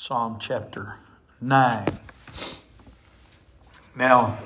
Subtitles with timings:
[0.00, 0.94] Psalm chapter
[1.40, 1.84] 9.
[3.96, 4.38] Now,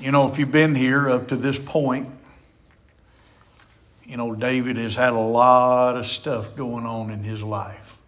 [0.00, 2.08] you know, if you've been here up to this point,
[4.04, 8.00] you know, David has had a lot of stuff going on in his life.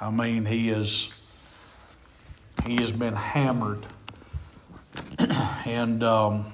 [0.00, 1.08] I mean, he is
[2.66, 3.86] he has been hammered,
[5.64, 6.52] and um,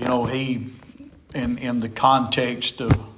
[0.00, 0.68] you know, he
[1.34, 3.15] in in the context of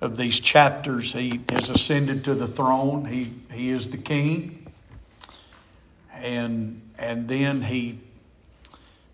[0.00, 3.04] of these chapters, he has ascended to the throne.
[3.04, 4.70] He he is the king,
[6.14, 7.98] and and then he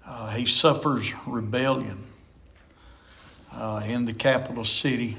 [0.07, 2.05] uh, he suffers rebellion
[3.53, 5.17] uh, in the capital city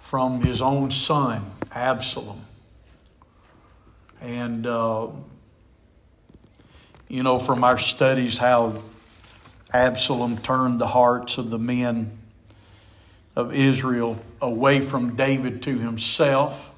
[0.00, 2.44] from his own son Absalom,
[4.20, 5.08] and uh,
[7.08, 8.74] you know from our studies how
[9.72, 12.16] Absalom turned the hearts of the men
[13.36, 16.74] of Israel away from David to himself.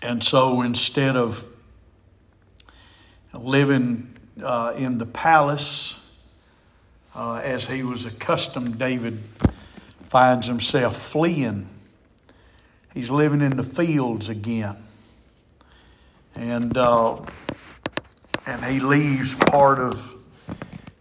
[0.00, 1.44] And so instead of
[3.34, 5.98] living uh, in the palace
[7.14, 9.20] uh, as he was accustomed, David
[10.04, 11.68] finds himself fleeing.
[12.94, 14.76] He's living in the fields again.
[16.36, 17.22] And, uh,
[18.46, 20.15] and he leaves part of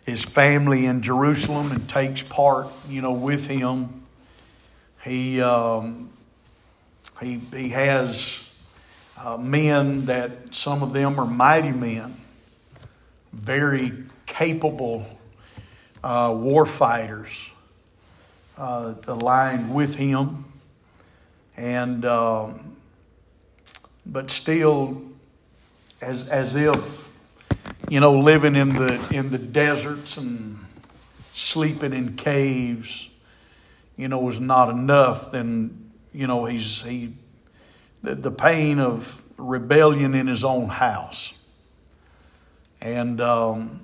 [0.05, 4.03] his family in Jerusalem and takes part, you know, with him.
[5.03, 6.09] He um,
[7.21, 8.43] he he has
[9.17, 12.15] uh, men that some of them are mighty men,
[13.33, 13.91] very
[14.25, 15.05] capable
[16.03, 17.49] uh, war fighters,
[18.57, 20.45] uh, aligned with him,
[21.57, 22.75] and um,
[24.05, 25.01] but still,
[26.01, 27.14] as as if
[27.89, 30.57] you know, living in the in the deserts and
[31.33, 33.09] sleeping in caves,
[33.95, 35.31] you know, was not enough.
[35.31, 37.13] Then you know he's he
[38.01, 41.33] the, the pain of rebellion in his own house,
[42.81, 43.81] and um,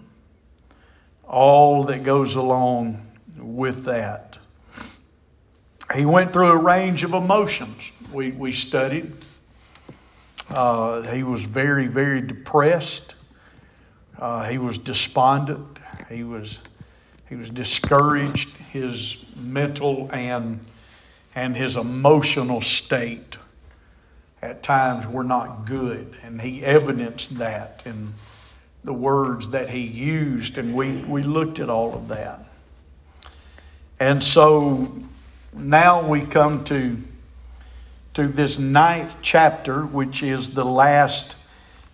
[1.27, 3.05] all that goes along
[3.37, 4.37] with that.
[5.95, 7.91] He went through a range of emotions.
[8.11, 9.13] We we studied.
[10.49, 13.13] Uh, he was very very depressed.
[14.21, 15.79] Uh, he was despondent.
[16.07, 16.59] He was
[17.27, 18.49] he was discouraged.
[18.71, 20.59] His mental and
[21.33, 23.37] and his emotional state
[24.43, 28.13] at times were not good, and he evidenced that in
[28.83, 32.45] the words that he used, and we we looked at all of that.
[33.99, 34.93] And so
[35.51, 36.95] now we come to
[38.13, 41.37] to this ninth chapter, which is the last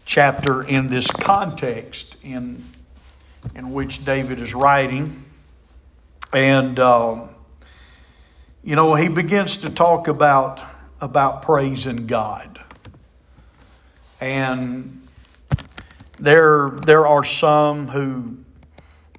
[0.07, 2.63] chapter in this context in,
[3.53, 5.25] in which David is writing.
[6.33, 7.29] And, um,
[8.63, 10.61] you know, he begins to talk about,
[11.01, 12.59] about praising God.
[14.21, 15.05] And
[16.19, 18.37] there, there are some who,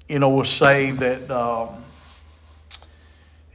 [0.07, 1.69] you know, will say that um,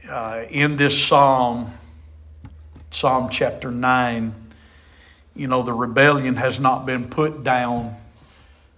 [0.09, 1.73] uh, in this psalm,
[2.91, 4.44] Psalm chapter 9,
[5.35, 7.95] you know, the rebellion has not been put down.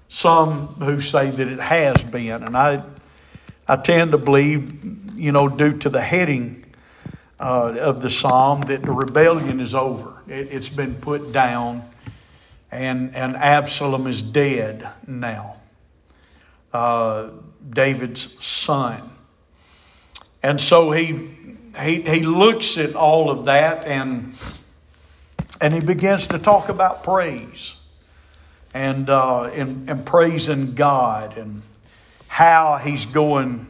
[0.09, 2.44] Some who say that it has been.
[2.44, 2.84] And I,
[3.68, 6.66] I tend to believe, you know, due to the heading
[7.40, 10.13] uh, of the psalm, that the rebellion is over.
[10.28, 11.88] It, has been put down,
[12.72, 15.57] and, and Absalom is dead now.
[16.73, 17.29] Uh,
[17.69, 19.12] David's son.
[20.41, 21.29] And so he,
[21.79, 24.34] he, he looks at all of that and
[25.62, 27.79] and he begins to talk about praise
[28.73, 31.62] and, uh, and, and praising God and
[32.28, 33.67] how he's going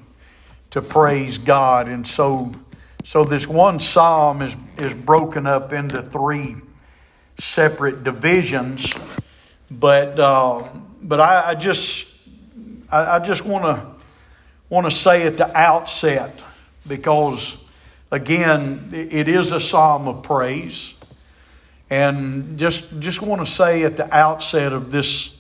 [0.72, 1.88] to praise God.
[1.88, 2.52] And so,
[3.04, 6.56] so this one psalm is, is broken up into three
[7.38, 8.92] separate divisions.
[9.72, 10.68] But, uh,
[11.02, 12.08] but I, I just,
[12.92, 13.98] I, I just want to
[14.70, 16.44] want to say at the outset
[16.88, 17.58] because
[18.12, 20.94] again it is a psalm of praise
[21.90, 25.36] and just, just want to say at the outset of this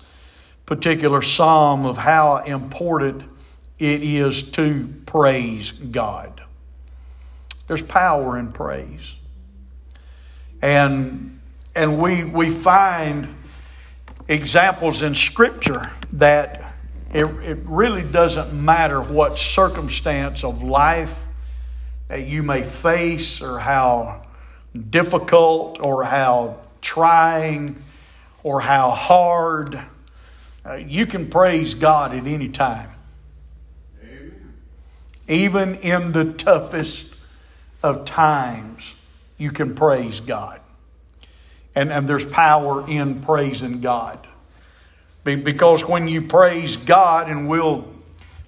[0.66, 3.24] particular psalm of how important
[3.80, 6.42] it is to praise God.
[7.68, 9.16] There's power in praise.
[10.62, 11.40] And,
[11.76, 13.36] and we, we find
[14.28, 15.82] examples in Scripture
[16.14, 16.74] that
[17.14, 21.28] it, it really doesn't matter what circumstance of life
[22.08, 24.27] that you may face or how
[24.90, 27.82] difficult or how trying
[28.44, 29.80] or how hard,
[30.66, 32.92] uh, you can praise God at any time.
[35.28, 37.14] Even in the toughest
[37.84, 38.94] of times,
[39.38, 40.62] you can praise God.
[41.76, 44.26] And, and there's power in praising God.
[45.24, 47.86] Because when you praise God, and we'll,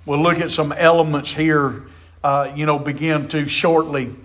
[0.05, 1.83] we'll look at some elements here,
[2.23, 4.15] uh, you know, begin to shortly.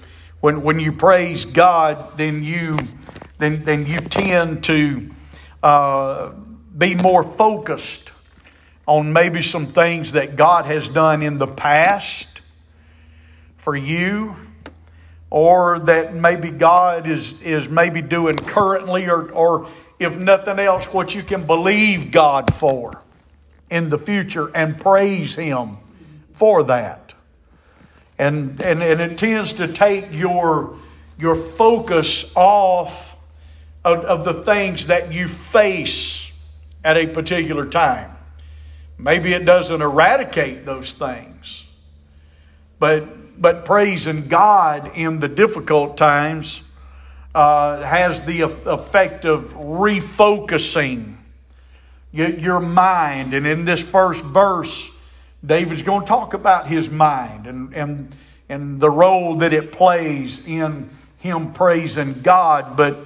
[0.45, 2.77] When, when you praise God, then you,
[3.39, 5.11] then, then you tend to
[5.63, 6.33] uh,
[6.77, 8.13] be more focused
[8.87, 12.43] on maybe some things that God has done in the past
[13.57, 14.37] for you
[15.31, 19.67] or that maybe God is, is maybe doing currently, or, or
[19.99, 22.93] if nothing else, what you can believe God for
[23.71, 25.79] in the future and praise Him
[26.33, 27.04] for that.
[28.19, 30.77] And, and, and it tends to take your,
[31.19, 33.17] your focus off
[33.85, 36.33] of, of the things that you face
[36.85, 38.11] at a particular time.
[38.99, 41.67] Maybe it doesn't eradicate those things,
[42.79, 46.63] but but praising God in the difficult times
[47.35, 51.17] uh, has the effect of refocusing
[52.13, 53.35] your mind.
[53.35, 54.89] And in this first verse,
[55.45, 58.15] David's going to talk about his mind and, and,
[58.49, 62.77] and the role that it plays in him praising God.
[62.77, 62.99] But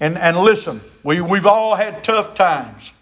[0.00, 2.92] and, and listen, we, we've all had tough times.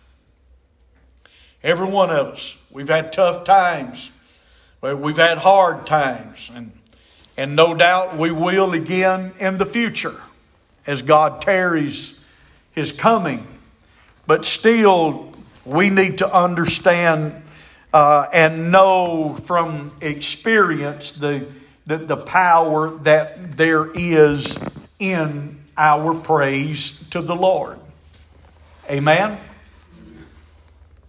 [1.62, 2.56] Every one of us.
[2.70, 4.10] We've had tough times.
[4.80, 6.70] We've had hard times, and,
[7.36, 10.14] and no doubt we will again in the future
[10.86, 12.14] as God tarries
[12.72, 13.44] His coming.
[14.26, 15.32] But still,
[15.64, 17.42] we need to understand
[17.92, 21.46] uh, and know from experience the,
[21.86, 24.58] the, the power that there is
[24.98, 27.78] in our praise to the Lord.
[28.90, 29.38] Amen?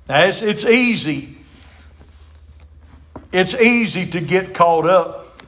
[0.08, 1.40] It's, it's easy
[3.32, 5.44] it's easy to get caught up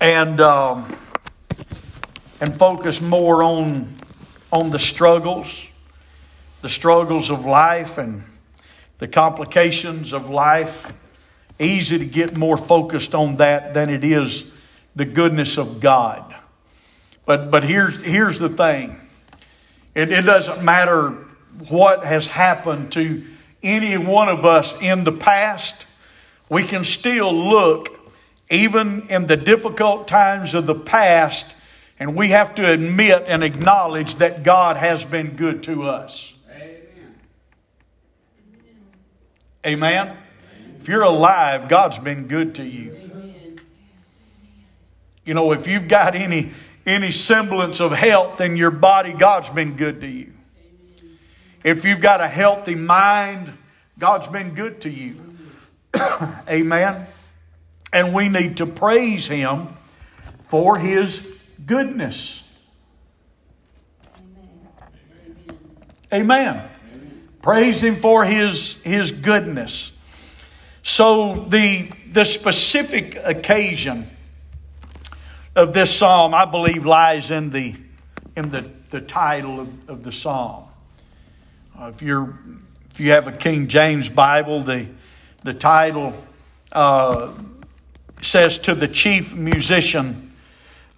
[0.00, 0.94] and um,
[2.40, 3.94] and focus more on
[4.52, 5.66] on the struggles,
[6.60, 8.22] the struggles of life and
[8.98, 10.92] the complications of life.
[11.58, 14.44] Easy to get more focused on that than it is
[14.94, 16.34] the goodness of God.
[17.26, 18.96] But but here's here's the thing.
[19.94, 21.10] It, it doesn't matter
[21.68, 23.24] what has happened to
[23.62, 25.86] any one of us in the past
[26.48, 28.12] we can still look,
[28.50, 31.54] even in the difficult times of the past,
[31.98, 36.34] and we have to admit and acknowledge that God has been good to us.
[36.50, 36.76] Amen.
[39.66, 40.16] Amen.
[40.78, 42.96] If you're alive, God's been good to you.
[45.24, 46.52] You know, if you've got any
[46.86, 50.32] any semblance of health in your body, God's been good to you.
[51.62, 53.52] If you've got a healthy mind,
[53.98, 55.16] God's been good to you.
[56.48, 57.06] Amen.
[57.92, 59.68] And we need to praise Him
[60.44, 61.26] for His
[61.66, 62.42] goodness.
[66.12, 66.70] Amen.
[67.42, 69.92] Praise Him for His, His goodness.
[70.82, 74.08] So, the, the specific occasion
[75.54, 77.74] of this psalm, I believe, lies in the,
[78.36, 80.64] in the, the title of, of the psalm.
[81.78, 82.38] Uh, if, you're,
[82.90, 84.88] if you have a King James Bible, the
[85.44, 86.14] the title
[86.72, 87.32] uh,
[88.22, 90.34] says to the chief musician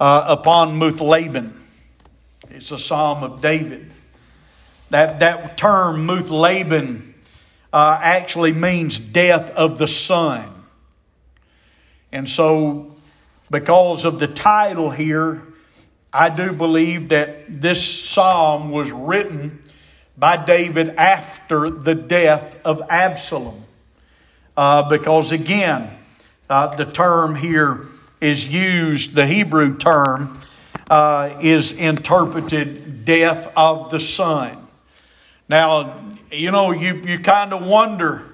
[0.00, 1.52] uh, upon Muth-labben.
[2.48, 3.92] It's a psalm of David.
[4.90, 7.14] That, that term, Muth-labben,
[7.72, 10.44] uh, actually means death of the son.
[12.12, 12.96] And so,
[13.50, 15.42] because of the title here,
[16.12, 19.60] I do believe that this psalm was written
[20.16, 23.64] by David after the death of Absalom
[24.56, 25.90] uh, because, again,
[26.48, 27.86] uh, the term here
[28.20, 30.38] is used, the Hebrew term
[30.90, 34.59] uh, is interpreted death of the son.
[35.50, 38.24] Now, you know, you, you kind of wonder,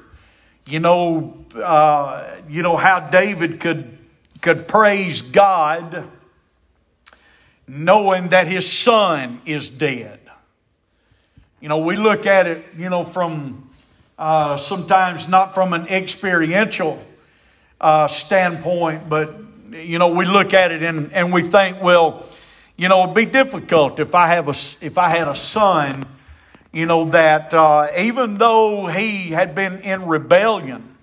[0.67, 3.97] you know, uh, you know how David could
[4.43, 6.11] could praise God
[7.67, 10.21] knowing that his son is dead.
[11.63, 13.71] You know, we look at it, you know, from
[14.19, 17.03] uh, sometimes not from an experiential
[17.81, 19.35] uh, standpoint, but
[19.73, 22.27] you know we look at it and, and we think, well,
[22.77, 26.05] you know, it'd be difficult if I have a if I had a son,
[26.73, 30.97] you know, that uh, even though he had been in rebellion,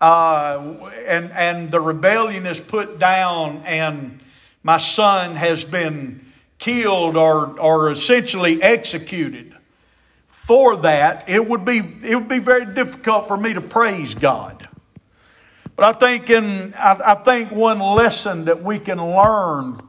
[0.00, 4.20] uh, and and the rebellion is put down, and
[4.62, 6.24] my son has been
[6.58, 9.54] killed or or essentially executed
[10.50, 14.66] for that, it would be it would be very difficult for me to praise God.
[15.76, 19.80] But I think in I, I think one lesson that we can learn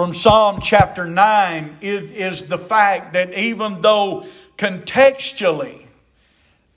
[0.00, 4.24] from Psalm chapter 9 is the fact that even though
[4.56, 5.78] contextually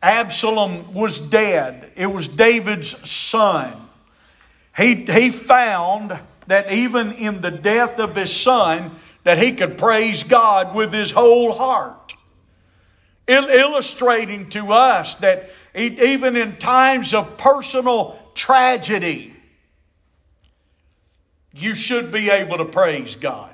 [0.01, 3.72] Absalom was dead, it was David's son,
[4.75, 8.92] he, he found that even in the death of his son,
[9.24, 12.15] that he could praise God with his whole heart.
[13.30, 19.33] Il- illustrating to us that even in times of personal tragedy,
[21.53, 23.50] you should be able to praise God.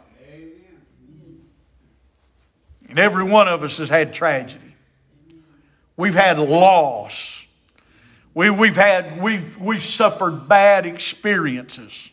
[2.90, 4.76] And every one of us has had tragedy.
[5.96, 7.46] We've had loss.
[8.34, 12.10] We, we've had we've we've suffered bad experiences.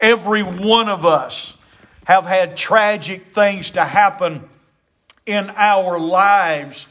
[0.00, 1.56] Every one of us
[2.06, 4.48] have had tragic things to happen
[5.26, 6.86] in our lives.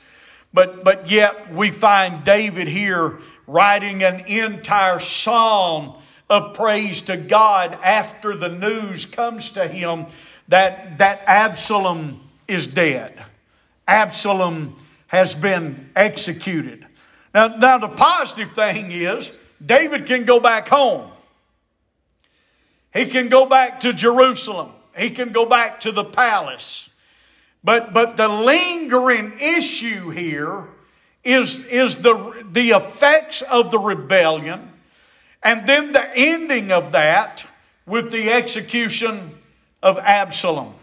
[0.53, 5.95] But, but yet we find David here writing an entire psalm
[6.29, 10.05] of praise to God after the news comes to him
[10.47, 13.19] that, that Absalom is dead.
[13.87, 14.75] Absalom
[15.07, 16.85] has been executed.
[17.33, 19.31] Now, now, the positive thing is
[19.63, 21.09] David can go back home.
[22.93, 24.71] He can go back to Jerusalem.
[24.97, 26.89] He can go back to the palace.
[27.63, 30.67] But, but the lingering issue here
[31.23, 34.71] is, is the, the effects of the rebellion
[35.43, 37.45] and then the ending of that
[37.85, 39.31] with the execution
[39.81, 40.73] of Absalom.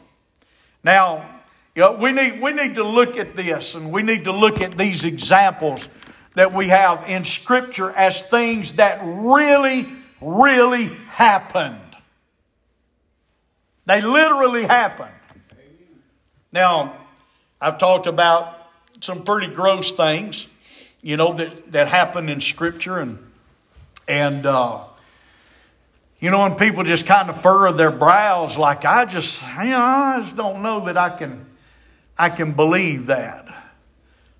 [0.82, 1.40] Now,
[1.74, 4.60] you know, we, need, we need to look at this and we need to look
[4.62, 5.88] at these examples
[6.34, 9.88] that we have in Scripture as things that really,
[10.20, 11.80] really happened.
[13.84, 15.10] They literally happened.
[16.52, 16.98] Now,
[17.60, 18.70] I've talked about
[19.00, 20.46] some pretty gross things,
[21.02, 23.18] you know, that, that happen in Scripture and
[24.08, 24.84] and uh,
[26.18, 29.78] you know, when people just kind of furrow their brows, like I just, you know,
[29.78, 31.46] I just don't know that I can,
[32.16, 33.46] I can believe that.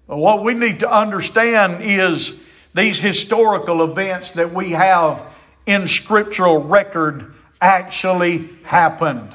[0.09, 2.41] But what we need to understand is
[2.75, 5.33] these historical events that we have
[5.67, 9.35] in scriptural record actually happened.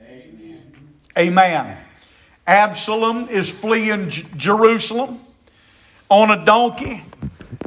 [0.00, 0.72] Amen.
[1.18, 1.76] Amen.
[2.46, 5.20] Absalom is fleeing J- Jerusalem
[6.12, 7.02] on a donkey.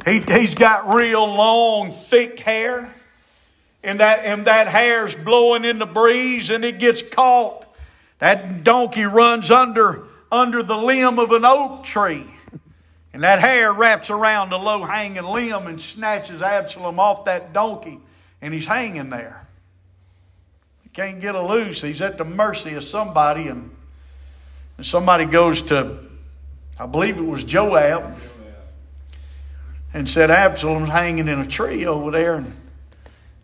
[0.04, 2.94] He, he's got real long, thick hair.
[3.82, 7.66] And that, and that hair's blowing in the breeze and it gets caught.
[8.20, 12.24] That donkey runs under, under the limb of an oak tree.
[13.12, 17.98] And that hair wraps around the low hanging limb and snatches Absalom off that donkey,
[18.42, 19.44] and he's hanging there.
[20.82, 21.80] He can't get a loose.
[21.80, 23.74] He's at the mercy of somebody, and,
[24.76, 25.98] and somebody goes to,
[26.78, 28.16] I believe it was Joab,
[29.96, 32.34] and said, Absalom's hanging in a tree over there.
[32.34, 32.54] And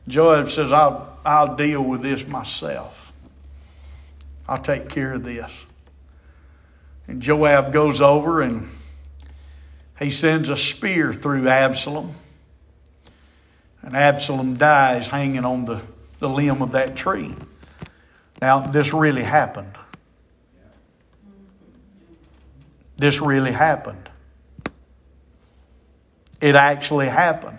[0.07, 3.11] Joab says, I'll, I'll deal with this myself.
[4.47, 5.65] I'll take care of this.
[7.09, 8.69] And Joab goes over and
[9.99, 12.15] he sends a spear through Absalom.
[13.81, 15.81] And Absalom dies hanging on the,
[16.19, 17.35] the limb of that tree.
[18.43, 19.73] Now, this really happened.
[22.99, 24.02] This really happened.
[26.43, 27.59] It actually happened.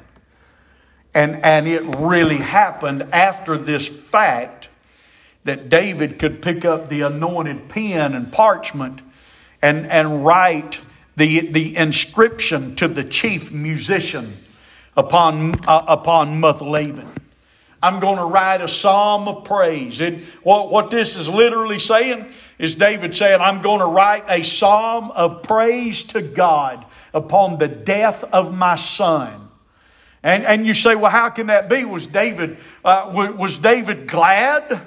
[1.13, 4.67] And, and it really happened after this fact
[5.45, 9.01] that David could pick up the anointed pen and parchment
[9.61, 10.81] and, and write
[11.15, 14.37] the, the inscription to the chief musician
[14.97, 17.07] upon, uh, upon Muthlabben.
[17.81, 19.99] I'm going to write a psalm of praise.
[20.01, 22.31] It, what, what this is literally saying
[22.63, 27.67] is David saying, I'm going to write a psalm of praise to God upon the
[27.67, 29.49] death of my son.
[30.23, 31.83] And, and you say, well, how can that be?
[31.83, 34.79] Was David, uh, was David glad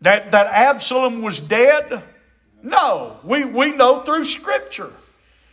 [0.00, 2.02] that, that Absalom was dead?
[2.62, 4.94] No, we, we know through Scripture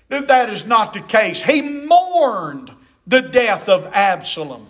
[0.07, 1.41] that that is not the case.
[1.41, 2.71] He mourned
[3.07, 4.67] the death of Absalom.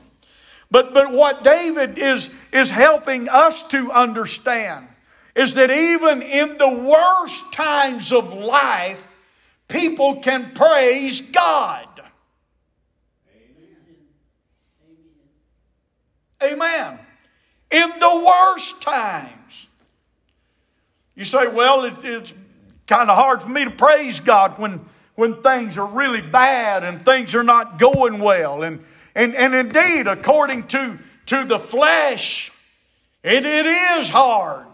[0.71, 4.87] But, but what David is, is helping us to understand
[5.36, 9.07] is that even in the worst times of life,
[9.67, 11.88] people can praise God.
[16.41, 16.53] Amen.
[16.53, 17.00] Amen.
[17.71, 19.67] In the worst times.
[21.15, 22.33] You say, well, it, it's
[22.88, 24.81] kind of hard for me to praise God when,
[25.15, 28.63] when things are really bad and things are not going well.
[28.63, 28.83] And,
[29.13, 32.51] and, and indeed, according to, to the flesh,
[33.21, 34.68] it, it is hard.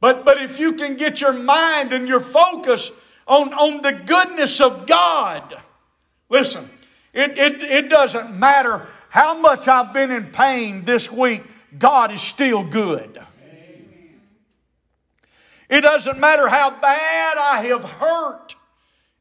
[0.00, 2.90] But, but if you can get your mind and your focus
[3.26, 5.56] on, on the goodness of God,
[6.28, 6.68] listen,
[7.12, 11.42] it, it, it doesn't matter how much I've been in pain this week.
[11.78, 13.20] God is still good.
[15.68, 18.54] It doesn't matter how bad I have hurt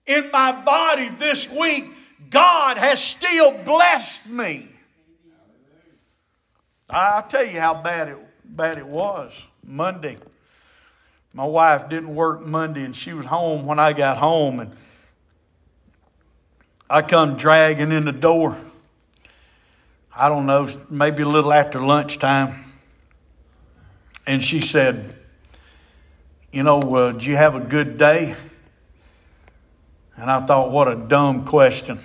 [0.05, 1.85] in my body this week,
[2.29, 4.69] God has still blessed me.
[6.89, 9.45] I'll tell you how bad it, bad it was.
[9.63, 10.17] Monday,
[11.35, 14.71] my wife didn't work Monday and she was home when I got home and
[16.89, 18.57] I come dragging in the door.
[20.15, 22.71] I don't know, maybe a little after lunchtime.
[24.25, 25.13] And she said,
[26.53, 28.33] You know, uh, did you have a good day?
[30.15, 31.99] And I thought, what a dumb question.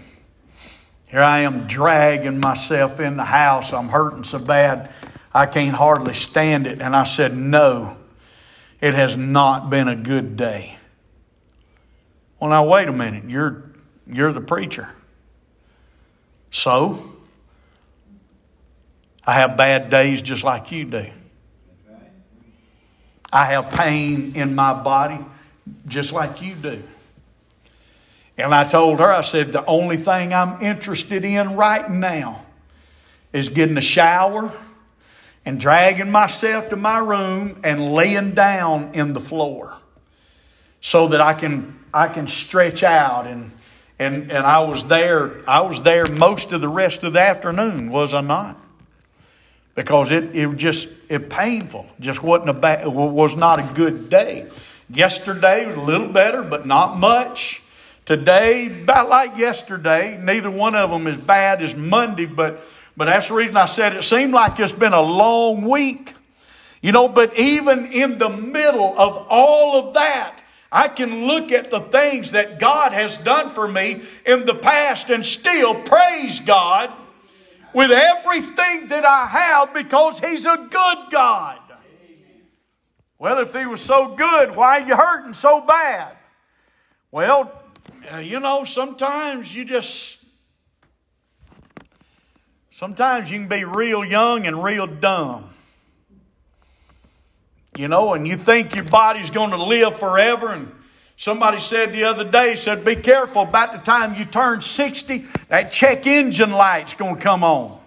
[1.06, 3.72] Here I am dragging myself in the house.
[3.72, 4.90] I'm hurting so bad
[5.32, 6.82] I can't hardly stand it.
[6.82, 7.96] And I said, No,
[8.80, 10.76] it has not been a good day.
[12.38, 13.24] Well, now, wait a minute.
[13.24, 13.70] You're,
[14.06, 14.88] you're the preacher.
[16.50, 17.14] So,
[19.24, 21.06] I have bad days just like you do.
[23.32, 25.18] I have pain in my body
[25.86, 26.82] just like you do.
[28.36, 32.44] And I told her, I said, the only thing I'm interested in right now
[33.32, 34.50] is getting a shower
[35.44, 39.74] and dragging myself to my room and laying down in the floor
[40.80, 43.26] so that I can I can stretch out.
[43.26, 43.50] And
[43.98, 47.90] and and I was there I was there most of the rest of the afternoon
[47.90, 48.60] was I not?
[49.74, 51.86] Because it it just it painful.
[52.00, 54.46] Just wasn't a bad, was not a good day.
[54.88, 57.62] Yesterday was a little better but not much.
[58.10, 62.60] Today, about like yesterday, neither one of them as bad as Monday, but,
[63.00, 66.12] but that's the reason I said it seemed like it's been a long week.
[66.82, 71.70] You know, but even in the middle of all of that, I can look at
[71.70, 76.92] the things that God has done for me in the past and still praise God
[77.72, 81.58] with everything that I have because He's a good God.
[83.18, 86.18] Well, if He was so good, why are you hurting so bad?
[87.10, 87.50] Well,
[88.20, 90.18] you know, sometimes you just,
[92.80, 95.50] sometimes you can be real young and real dumb.
[97.76, 100.48] You know, and you think your body's going to live forever.
[100.48, 100.72] And
[101.18, 105.70] somebody said the other day, said, be careful about the time you turn 60, that
[105.70, 107.78] check engine light's going to come on.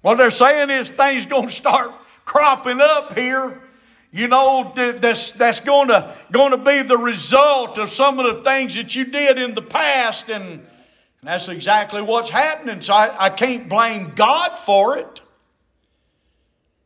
[0.00, 1.92] What they're saying is things going to start
[2.24, 3.61] cropping up here
[4.14, 8.42] you know, that's, that's going, to, going to be the result of some of the
[8.42, 10.28] things that you did in the past.
[10.28, 10.66] And
[11.22, 12.82] that's exactly what's happening.
[12.82, 15.22] So I, I can't blame God for it.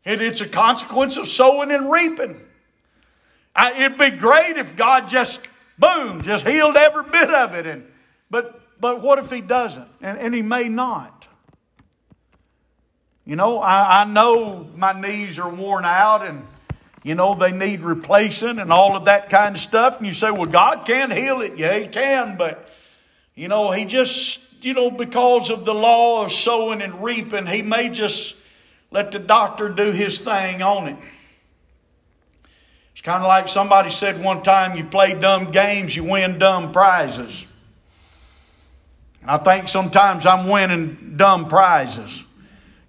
[0.05, 0.21] it.
[0.21, 2.41] It's a consequence of sowing and reaping.
[3.57, 5.49] I, it'd be great if God just,
[5.81, 7.67] boom, just healed every bit of it.
[7.67, 7.87] And,
[8.31, 9.89] but, but what if He doesn't?
[10.01, 11.27] And, and He may not.
[13.25, 16.47] You know, I, I know my knees are worn out and
[17.07, 19.99] you know, they need replacing and all of that kind of stuff.
[19.99, 21.57] And you say, well, God can't heal it.
[21.57, 22.37] Yeah, He can.
[22.37, 22.69] But,
[23.37, 27.63] you know, He just, you know, because of the law of sowing and reaping, He
[27.63, 28.35] may just
[28.91, 30.97] let the doctor do His thing on it.
[32.91, 36.73] It's kind of like somebody said one time you play dumb games, you win dumb
[36.73, 37.47] prizes.
[39.21, 42.25] And I think sometimes I'm winning dumb prizes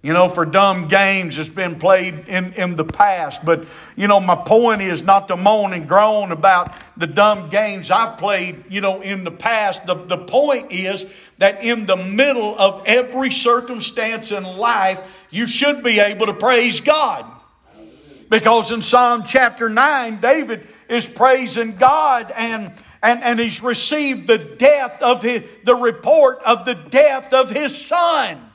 [0.04, 3.44] you know, for dumb games that's been played in, in the past.
[3.44, 7.90] But, you know, my point is not to moan and groan about the dumb games
[7.90, 9.86] I've played, you know, in the past.
[9.86, 11.06] The, the point is
[11.40, 16.80] that in the middle of every circumstance in life, you should be able to praise
[16.80, 17.26] God.
[18.30, 24.38] Because in Psalm chapter 9, David is praising God and, and, and he's received the
[24.38, 28.47] death of his, the report of the death of his son.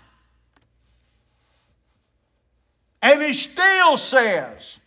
[3.03, 4.79] And he still says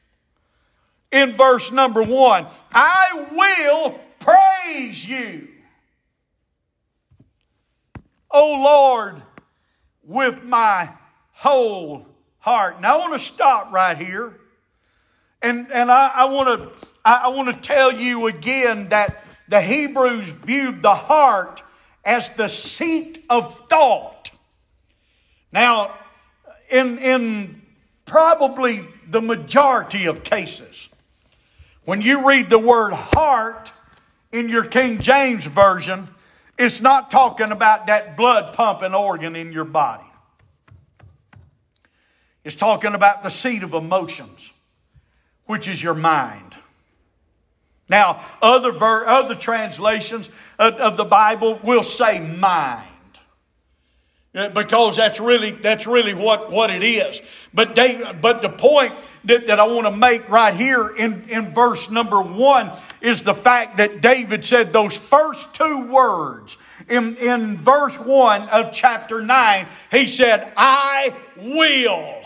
[1.11, 5.49] in verse number one, I will praise you.
[8.31, 9.21] O Lord,
[10.03, 10.89] with my
[11.31, 12.05] whole
[12.39, 12.81] heart.
[12.81, 14.39] Now I want to stop right here.
[15.41, 20.27] And, and I, I want to I, want to tell you again that the Hebrews
[20.27, 21.61] viewed the heart
[22.03, 24.31] as the seat of thought.
[25.51, 25.99] Now,
[26.69, 27.61] in, in
[28.05, 30.89] probably the majority of cases.
[31.83, 33.71] When you read the word heart
[34.31, 36.07] in your King James Version,
[36.57, 40.03] it's not talking about that blood pumping organ in your body.
[42.43, 44.51] It's talking about the seat of emotions,
[45.45, 46.55] which is your mind.
[47.89, 52.87] Now, other, ver- other translations of, of the Bible will say mind.
[54.53, 57.21] Because that's really that's really what, what it is.
[57.53, 57.75] But
[58.21, 58.93] but the point
[59.23, 63.33] that, that I want to make right here in, in verse number one is the
[63.33, 66.57] fact that David said those first two words
[66.89, 69.67] in, in verse one of chapter nine.
[69.89, 72.21] He said, I will.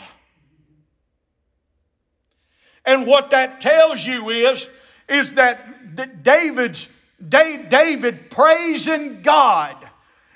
[2.85, 4.67] And what that tells you is,
[5.07, 6.89] is that David's
[7.27, 9.88] David praising God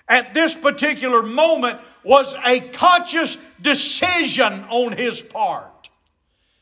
[0.07, 5.89] at this particular moment was a conscious decision on his part.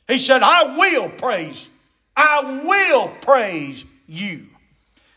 [0.07, 1.69] He said, I will praise,
[2.15, 4.47] I will praise you.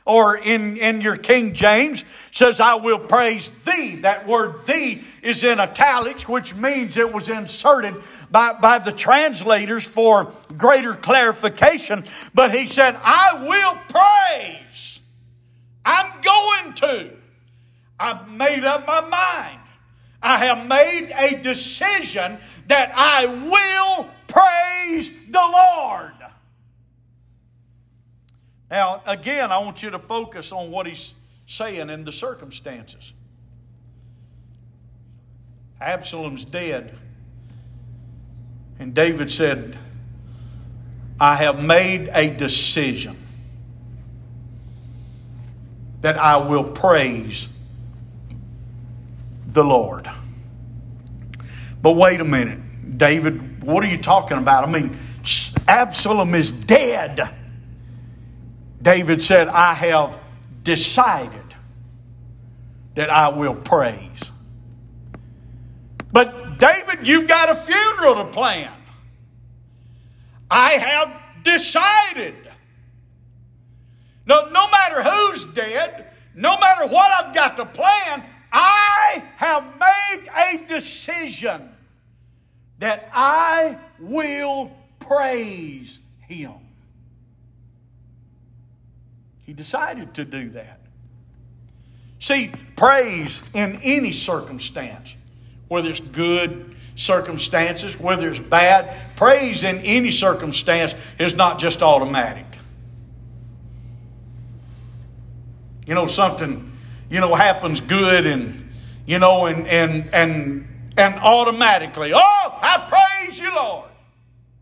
[0.06, 3.96] Or in, in your King James says, I will praise thee.
[4.02, 9.82] That word thee is in italics, which means it was inserted by, by the translators
[9.82, 12.04] for greater clarification.
[12.34, 15.00] But he said, I will praise.
[15.86, 17.23] I'm going to.
[17.98, 19.60] I've made up my mind.
[20.22, 26.12] I have made a decision that I will praise the Lord.
[28.70, 31.12] Now, again, I want you to focus on what he's
[31.46, 33.12] saying in the circumstances.
[35.80, 36.96] Absalom's dead.
[38.78, 39.78] And David said,
[41.20, 43.16] I have made a decision
[46.00, 47.48] that I will praise
[49.54, 50.10] the Lord.
[51.80, 54.64] But wait a minute, David, what are you talking about?
[54.64, 54.96] I mean,
[55.66, 57.34] Absalom is dead.
[58.82, 60.18] David said, I have
[60.62, 61.30] decided
[62.94, 64.30] that I will praise.
[66.12, 68.72] But David, you've got a funeral to plan.
[70.50, 72.34] I have decided.
[74.26, 78.83] No, no matter who's dead, no matter what I've got to plan, I
[79.36, 81.70] have made a decision
[82.78, 86.54] that I will praise Him.
[89.42, 90.80] He decided to do that.
[92.18, 95.14] See, praise in any circumstance,
[95.68, 102.46] whether it's good circumstances, whether it's bad, praise in any circumstance is not just automatic.
[105.86, 106.72] You know, something
[107.10, 108.63] you know, happens good and,
[109.06, 113.90] you know, and, and, and, and automatically, oh, I praise you, Lord.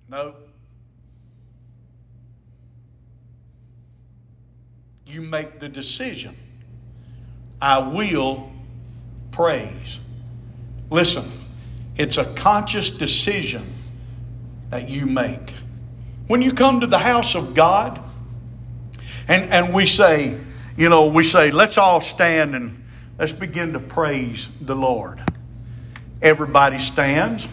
[0.09, 0.35] No.
[5.07, 6.37] You make the decision.
[7.61, 8.50] I will
[9.31, 10.00] praise.
[10.90, 11.31] Listen,
[11.96, 13.64] it's a conscious decision
[14.70, 15.52] that you make.
[16.26, 18.00] When you come to the house of God
[19.28, 20.38] and, and we say,
[20.76, 22.82] you know, we say, let's all stand and
[23.18, 25.22] let's begin to praise the Lord.
[26.20, 27.48] Everybody stands.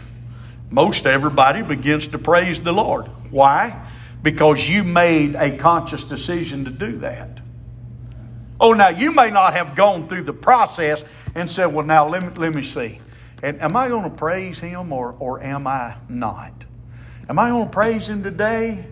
[0.69, 3.07] Most everybody begins to praise the Lord.
[3.31, 3.87] Why?
[4.21, 7.39] Because you made a conscious decision to do that.
[8.59, 12.23] Oh, now you may not have gone through the process and said, well, now let
[12.23, 12.99] me, let me see.
[13.41, 16.51] And am I going to praise him or, or am I not?
[17.29, 18.85] Am I going to praise him today?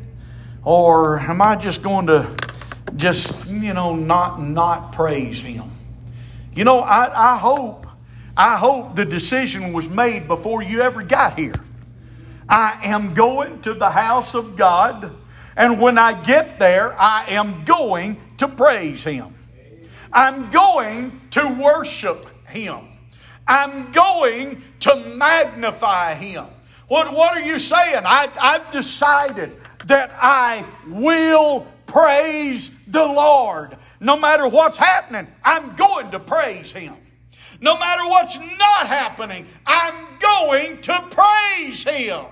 [0.64, 2.36] Or am I just going to
[2.96, 5.72] just, you know, not, not praise Him.
[6.58, 7.86] You know, I, I hope,
[8.36, 11.54] I hope the decision was made before you ever got here.
[12.50, 15.16] I am going to the house of God,
[15.56, 19.36] and when I get there, I am going to praise Him.
[20.12, 22.88] I'm going to worship Him.
[23.48, 26.48] I'm going to magnify Him.
[26.88, 28.02] What, what are you saying?
[28.04, 33.78] I, I've decided that I will praise the Lord.
[34.00, 36.96] No matter what's happening, I'm going to praise Him.
[37.60, 42.26] No matter what's not happening, I'm going to praise Him.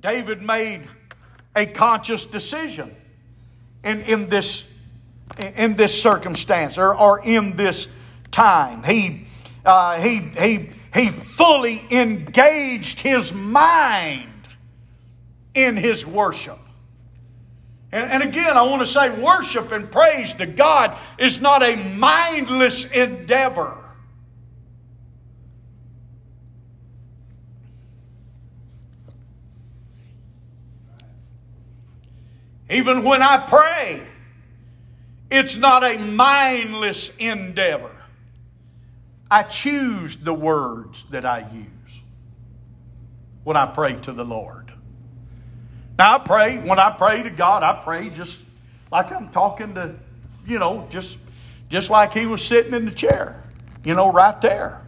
[0.00, 0.82] David made
[1.54, 2.94] a conscious decision
[3.82, 4.64] in, in, this,
[5.40, 7.88] in this circumstance or, or in this
[8.30, 8.82] time.
[8.82, 9.24] He,
[9.64, 14.28] uh, he, he, he fully engaged his mind
[15.56, 16.58] in his worship.
[17.90, 21.76] And, and again, I want to say worship and praise to God is not a
[21.76, 23.76] mindless endeavor.
[32.68, 34.02] Even when I pray,
[35.30, 37.96] it's not a mindless endeavor.
[39.30, 42.00] I choose the words that I use
[43.44, 44.65] when I pray to the Lord.
[45.98, 48.38] Now I pray, when I pray to God, I pray just
[48.92, 49.96] like I'm talking to,
[50.46, 51.18] you know, just
[51.68, 53.42] just like he was sitting in the chair,
[53.84, 54.82] you know, right there.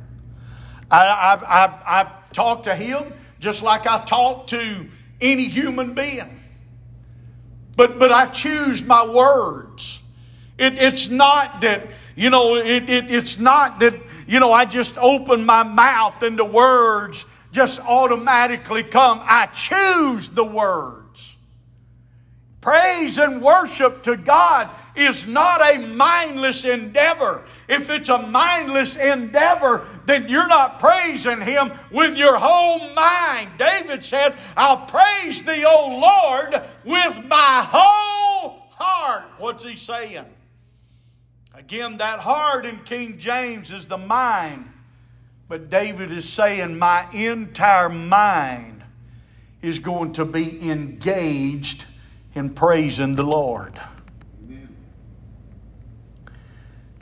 [0.90, 4.86] I, I, I, I talk to him just like I talk to
[5.20, 6.40] any human being.
[7.76, 10.00] But, but I choose my words.
[10.58, 13.94] It, it's not that, you know, it, it, it's not that,
[14.26, 19.20] you know, I just open my mouth the words just automatically come.
[19.22, 21.36] I choose the words.
[22.60, 27.44] Praise and worship to God is not a mindless endeavor.
[27.68, 33.52] If it's a mindless endeavor, then you're not praising Him with your whole mind.
[33.58, 39.24] David said, I'll praise Thee, O Lord, with my whole heart.
[39.38, 40.26] What's he saying?
[41.54, 44.68] Again, that heart in King James is the mind.
[45.48, 48.82] But David is saying, My entire mind
[49.62, 51.84] is going to be engaged
[52.34, 53.80] in praising the Lord.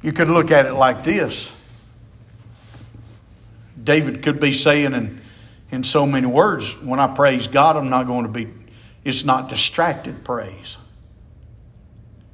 [0.02, 1.50] You could look at it like this
[3.82, 5.20] David could be saying in,
[5.70, 8.48] in so many words, when I praise God, I'm not going to be,
[9.04, 10.76] it's not distracted praise,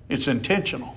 [0.09, 0.97] it's intentional.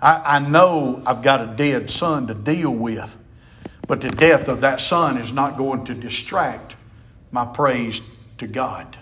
[0.00, 3.16] I, I know I've got a dead son to deal with,
[3.86, 6.76] but the death of that son is not going to distract
[7.30, 8.00] my praise
[8.38, 8.96] to God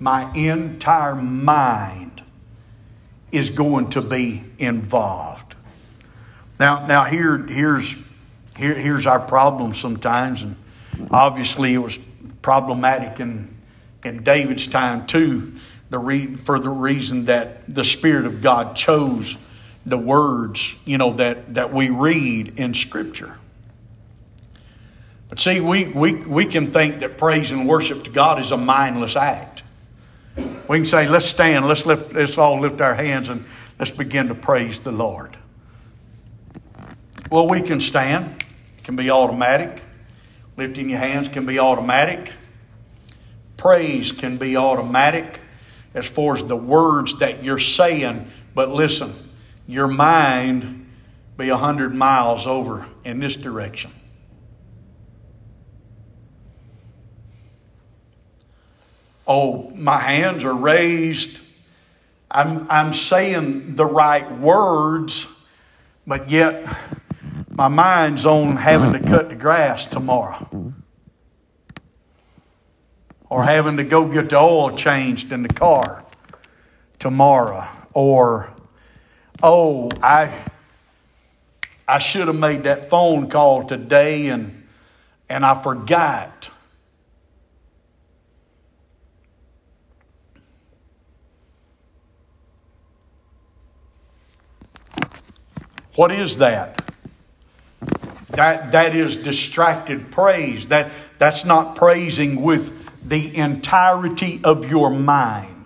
[0.00, 2.22] my entire mind
[3.32, 5.54] is going to be involved.
[6.58, 7.94] Now, now here, here's,
[8.56, 10.56] here, here's our problem sometimes, and
[11.10, 11.98] obviously it was
[12.42, 13.54] problematic in,
[14.04, 15.54] in David's time too,
[15.90, 19.36] the re, for the reason that the Spirit of God chose
[19.88, 23.38] the words, you know, that, that we read in Scripture.
[25.28, 28.56] But see, we, we, we can think that praise and worship to God is a
[28.56, 29.62] mindless act.
[30.36, 33.44] We can say, let's stand, let's, lift, let's all lift our hands and
[33.78, 35.36] let's begin to praise the Lord.
[37.30, 38.42] Well, we can stand,
[38.78, 39.82] it can be automatic.
[40.56, 42.32] Lifting your hands can be automatic.
[43.56, 45.40] Praise can be automatic
[45.94, 48.26] as far as the words that you're saying.
[48.54, 49.14] But listen,
[49.68, 50.86] your mind
[51.36, 53.92] be a hundred miles over in this direction.
[59.26, 61.40] Oh, my hands are raised.
[62.30, 65.28] I'm, I'm saying the right words,
[66.06, 66.66] but yet
[67.50, 70.72] my mind's on having to cut the grass tomorrow.
[73.28, 76.04] Or having to go get the oil changed in the car
[76.98, 77.68] tomorrow.
[77.92, 78.54] Or,
[79.42, 80.32] oh, I
[81.86, 84.66] I should have made that phone call today and
[85.28, 86.50] and I forgot.
[95.98, 96.80] What is that?
[98.30, 100.68] That, that is distracted praise.
[100.68, 102.72] That, that's not praising with
[103.08, 105.57] the entirety of your mind.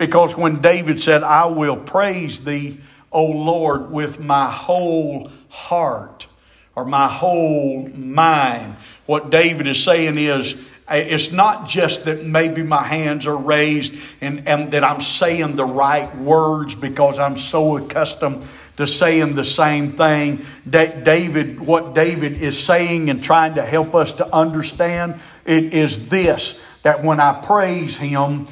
[0.00, 2.80] Because when David said, I will praise thee,
[3.12, 6.26] O Lord, with my whole heart
[6.74, 10.54] or my whole mind, what David is saying is,
[10.88, 15.56] eh, it's not just that maybe my hands are raised and, and that I'm saying
[15.56, 18.46] the right words because I'm so accustomed
[18.78, 20.46] to saying the same thing.
[20.64, 26.08] that David, what David is saying and trying to help us to understand, it is
[26.08, 28.46] this that when I praise Him,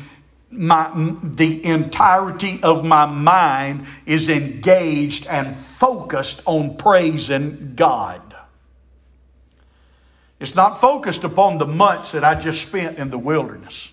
[0.50, 0.90] my,
[1.22, 8.22] the entirety of my mind is engaged and focused on praising God.
[10.40, 13.90] It's not focused upon the months that I just spent in the wilderness,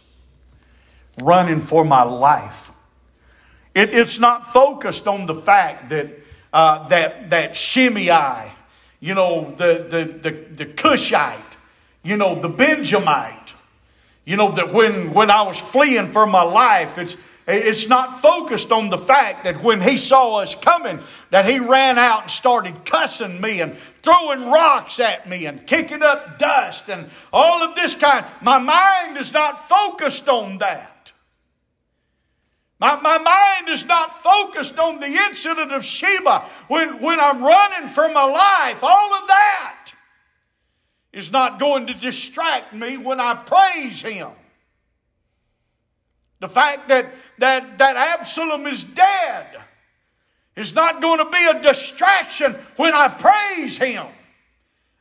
[1.22, 2.72] running for my life.
[3.74, 6.12] It, it's not focused on the fact that
[6.54, 8.52] uh, that that Shimei,
[9.02, 11.58] you know, the the the, the Cushite,
[12.04, 13.45] you know, the Benjamite,
[14.26, 17.16] you know, that when when I was fleeing for my life, it's
[17.48, 22.00] it's not focused on the fact that when he saw us coming, that he ran
[22.00, 27.08] out and started cussing me and throwing rocks at me and kicking up dust and
[27.32, 28.26] all of this kind.
[28.42, 31.12] My mind is not focused on that.
[32.80, 37.88] My, my mind is not focused on the incident of Sheba when, when I'm running
[37.88, 38.84] for my life.
[38.84, 39.92] All of that
[41.16, 44.30] is not going to distract me when I praise Him.
[46.42, 49.48] The fact that, that, that Absalom is dead
[50.58, 54.06] is not going to be a distraction when I praise Him.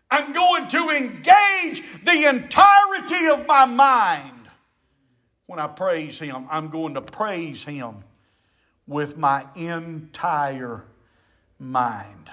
[0.09, 4.31] I'm going to engage the entirety of my mind
[5.47, 8.05] when I praise Him, I'm going to praise Him
[8.87, 10.85] with my entire
[11.59, 12.31] mind.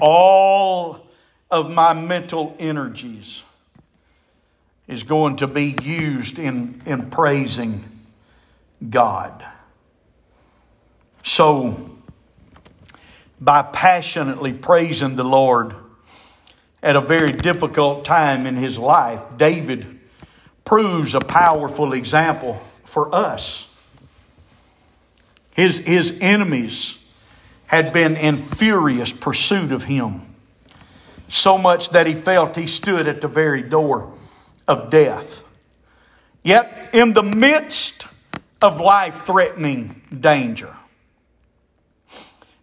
[0.00, 1.09] All
[1.50, 3.42] of my mental energies
[4.86, 7.84] is going to be used in, in praising
[8.88, 9.44] God.
[11.22, 11.90] So,
[13.40, 15.74] by passionately praising the Lord
[16.82, 20.00] at a very difficult time in his life, David
[20.64, 23.66] proves a powerful example for us.
[25.54, 26.98] His, his enemies
[27.66, 30.22] had been in furious pursuit of him,
[31.30, 34.12] so much that he felt he stood at the very door
[34.68, 35.42] of death.
[36.42, 38.06] Yet, in the midst
[38.60, 40.74] of life threatening danger,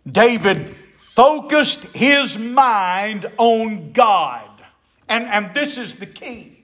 [0.09, 4.49] David focused his mind on God.
[5.09, 6.57] And, and this is the key.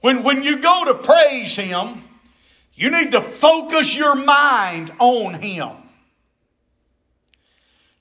[0.00, 2.02] When, when you go to praise Him,
[2.74, 5.70] you need to focus your mind on Him.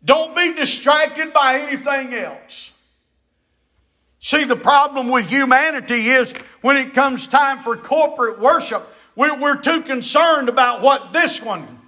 [0.04, 2.72] Don't be distracted by anything else.
[4.22, 9.82] See, the problem with humanity is when it comes time for corporate worship, we're, too
[9.82, 11.80] concerned about what this one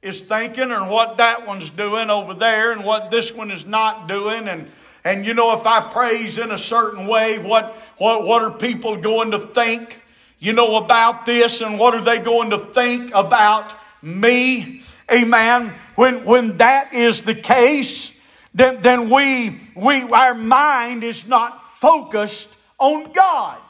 [0.00, 4.06] is thinking and what that one's doing over there and what this one is not
[4.06, 4.48] doing.
[4.48, 4.68] And
[5.04, 8.96] and you know if I praise in a certain way what what what are people
[8.96, 10.02] going to think
[10.38, 11.60] you know about this?
[11.60, 14.82] And what are they going to think about me?
[15.12, 15.72] Amen.
[15.94, 18.16] When when that is the case
[18.54, 23.60] then then we we our mind is not focused on God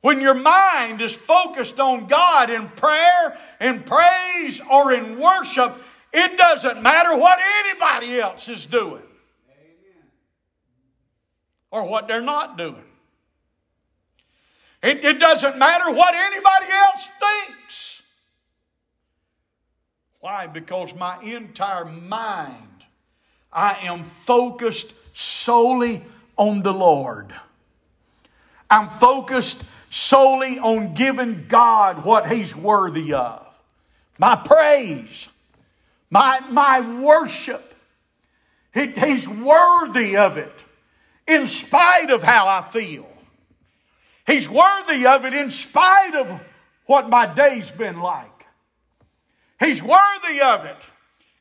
[0.00, 5.76] when your mind is focused on God in prayer, in praise, or in worship,
[6.12, 9.02] it doesn't matter what anybody else is doing
[11.70, 12.84] or what they're not doing.
[14.82, 17.10] It, it doesn't matter what anybody else
[17.46, 18.02] thinks.
[20.20, 20.46] Why?
[20.46, 22.86] Because my entire mind,
[23.52, 26.04] I am focused solely
[26.38, 27.34] on the Lord.
[28.70, 33.44] I'm focused solely on giving God what He's worthy of.
[34.18, 35.28] My praise,
[36.10, 37.74] my, my worship.
[38.74, 40.64] He, he's worthy of it
[41.26, 43.06] in spite of how I feel.
[44.26, 46.40] He's worthy of it in spite of
[46.86, 48.46] what my day's been like.
[49.58, 50.86] He's worthy of it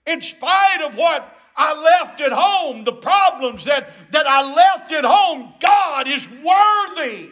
[0.06, 5.04] in spite of what I left at home, the problems that, that I left at
[5.04, 5.54] home.
[5.60, 7.32] God is worthy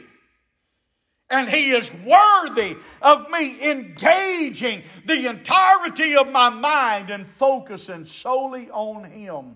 [1.30, 8.70] and He is worthy of me engaging the entirety of my mind and focusing solely
[8.72, 9.56] on Him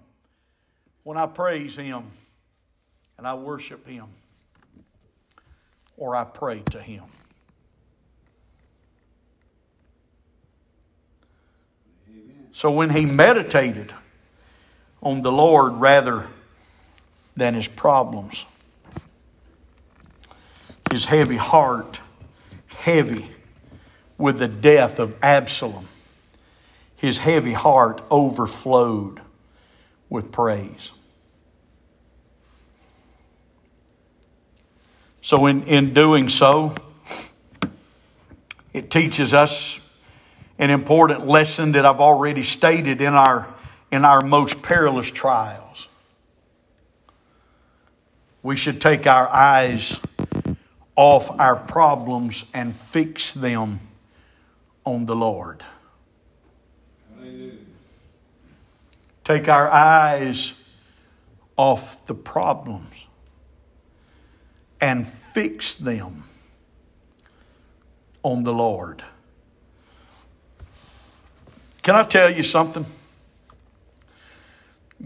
[1.04, 2.04] when I praise Him
[3.18, 4.06] and I worship Him
[5.98, 7.06] or I pray to Him.
[12.52, 13.94] So when he meditated
[15.02, 16.28] on the Lord rather
[17.36, 18.46] than his problems,
[20.92, 22.00] his heavy heart
[22.80, 23.26] heavy
[24.18, 25.88] with the death of Absalom.
[26.96, 29.22] His heavy heart overflowed
[30.10, 30.92] with praise.
[35.22, 36.76] So, in, in doing so,
[38.74, 39.80] it teaches us
[40.58, 43.48] an important lesson that I've already stated in our,
[43.92, 45.88] in our most perilous trials.
[48.44, 50.00] We should take our eyes
[50.96, 53.80] off our problems and fix them
[54.86, 55.64] on the Lord.
[59.24, 60.56] Take our eyes
[61.56, 62.94] off the problems
[64.82, 66.24] and fix them
[68.24, 69.04] on the Lord.
[71.84, 72.86] Can I tell you something?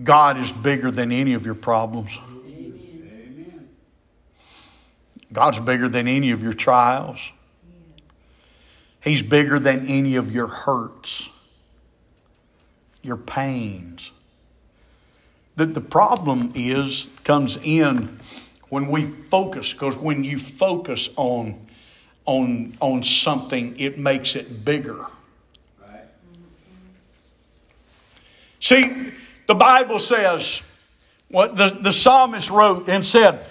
[0.02, 2.18] God is bigger than any of your problems.
[5.32, 7.32] God's bigger than any of your trials.
[9.04, 11.30] He's bigger than any of your hurts,
[13.02, 14.12] your pains.
[15.56, 18.20] The, the problem is, comes in
[18.70, 21.68] when we focus, because when you focus on,
[22.26, 25.06] on, on something, it makes it bigger.
[25.82, 26.06] Right.
[28.60, 29.12] See,
[29.48, 30.62] the Bible says,
[31.30, 33.46] what the, the psalmist wrote and said,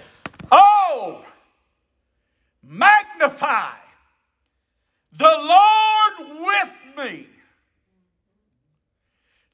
[0.50, 1.24] Oh,
[2.62, 3.72] magnify
[5.12, 7.26] the Lord with me.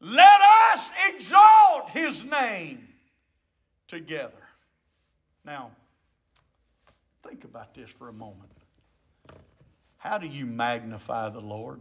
[0.01, 0.41] Let
[0.73, 2.87] us exalt his name
[3.89, 4.33] together.
[5.45, 5.71] Now,
[7.23, 8.51] think about this for a moment.
[9.97, 11.81] How do you magnify the Lord?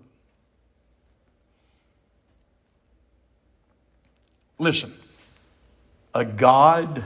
[4.59, 4.93] Listen,
[6.13, 7.05] a God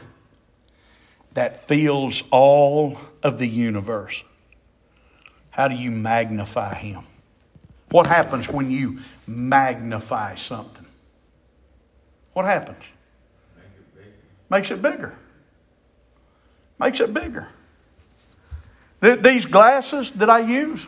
[1.33, 4.23] that fills all of the universe.
[5.49, 7.03] How do you magnify Him?
[7.89, 10.85] What happens when you magnify something?
[12.33, 12.83] What happens?
[14.49, 15.17] Makes it bigger.
[16.79, 17.47] Makes it bigger.
[19.01, 20.87] These glasses that I use,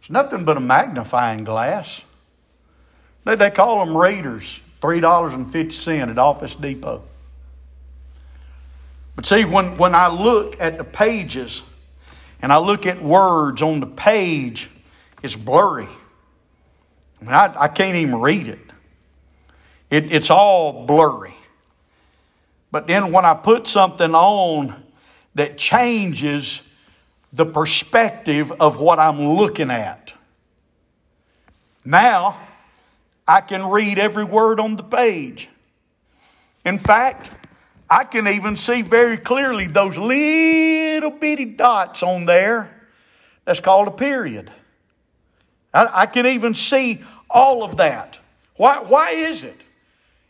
[0.00, 2.02] it's nothing but a magnifying glass.
[3.24, 7.02] They call them readers, $3.50 at Office Depot.
[9.14, 11.62] But see, when, when I look at the pages
[12.42, 14.68] and I look at words on the page,
[15.22, 15.88] it's blurry.
[17.20, 18.60] I, mean, I, I can't even read it.
[19.90, 20.12] it.
[20.12, 21.34] It's all blurry.
[22.70, 24.82] But then when I put something on
[25.34, 26.60] that changes
[27.32, 30.12] the perspective of what I'm looking at,
[31.84, 32.45] now
[33.26, 35.48] I can read every word on the page.
[36.64, 37.30] In fact,
[37.88, 42.70] I can even see very clearly those little bitty dots on there.
[43.44, 44.50] That's called a period.
[45.72, 47.00] I, I can even see
[47.30, 48.18] all of that.
[48.56, 49.60] Why, why is it?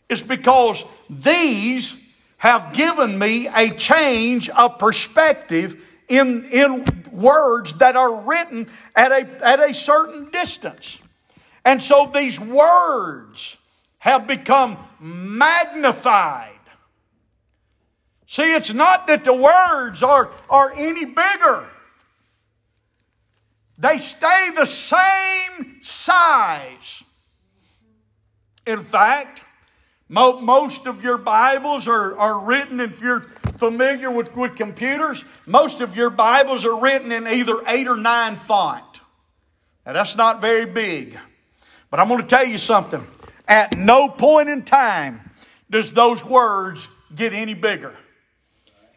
[0.09, 1.97] It's because these
[2.37, 9.45] have given me a change of perspective in, in words that are written at a,
[9.45, 10.99] at a certain distance.
[11.67, 13.57] And so these words
[13.99, 16.57] have become magnified
[18.29, 21.65] See, it's not that the words are, are any bigger.
[23.79, 27.03] They stay the same size.
[28.65, 29.43] In fact,
[30.09, 33.21] mo- most of your Bibles are, are written, if you're
[33.57, 38.35] familiar with, with computers, most of your Bibles are written in either 8 or 9
[38.35, 38.99] font.
[39.85, 41.17] Now, that's not very big.
[41.89, 43.05] But I'm going to tell you something.
[43.47, 45.31] At no point in time
[45.69, 47.95] does those words get any bigger.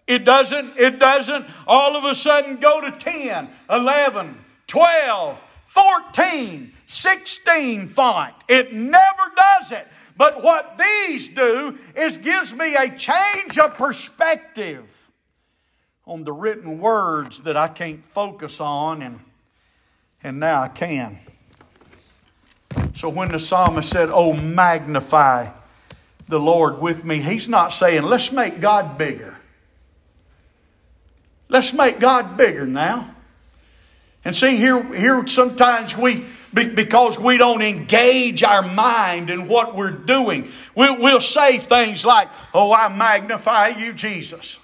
[0.07, 7.89] It doesn't, it doesn't all of a sudden go to 10, 11, 12, 14, 16
[7.89, 8.35] font.
[8.49, 9.87] It never does it.
[10.17, 15.11] But what these do is gives me a change of perspective
[16.07, 19.21] on the written words that I can't focus on and
[20.23, 21.19] and now I can.
[23.01, 25.53] So when the psalmist said, "Oh magnify
[26.29, 29.39] the Lord with me," he's not saying, "Let's make God bigger."
[31.49, 33.15] Let's make God bigger now.
[34.23, 39.91] And see, here, here sometimes we, because we don't engage our mind in what we're
[39.91, 44.59] doing, we'll, we'll say things like, Oh, I magnify you, Jesus.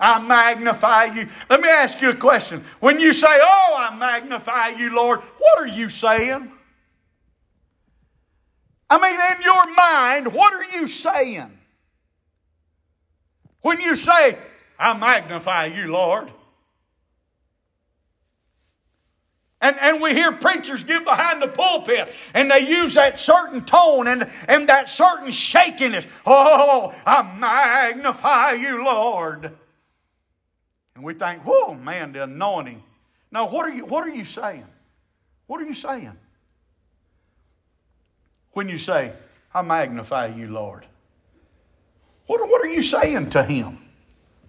[0.00, 1.28] I magnify you.
[1.50, 2.64] Let me ask you a question.
[2.80, 6.50] When you say, Oh, I magnify you, Lord, what are you saying?
[8.90, 11.56] I mean, in your mind, what are you saying?
[13.62, 14.36] When you say,
[14.78, 16.32] I magnify you, Lord.
[19.60, 24.06] And, and we hear preachers get behind the pulpit and they use that certain tone
[24.08, 26.06] and, and that certain shakiness.
[26.24, 29.52] Oh, I magnify you, Lord.
[30.94, 32.82] And we think, whoa, man, the anointing.
[33.30, 34.66] Now, what are you, what are you saying?
[35.46, 36.16] What are you saying?
[38.52, 39.12] When you say,
[39.54, 40.86] I magnify you, Lord.
[42.26, 43.78] What, what are you saying to him?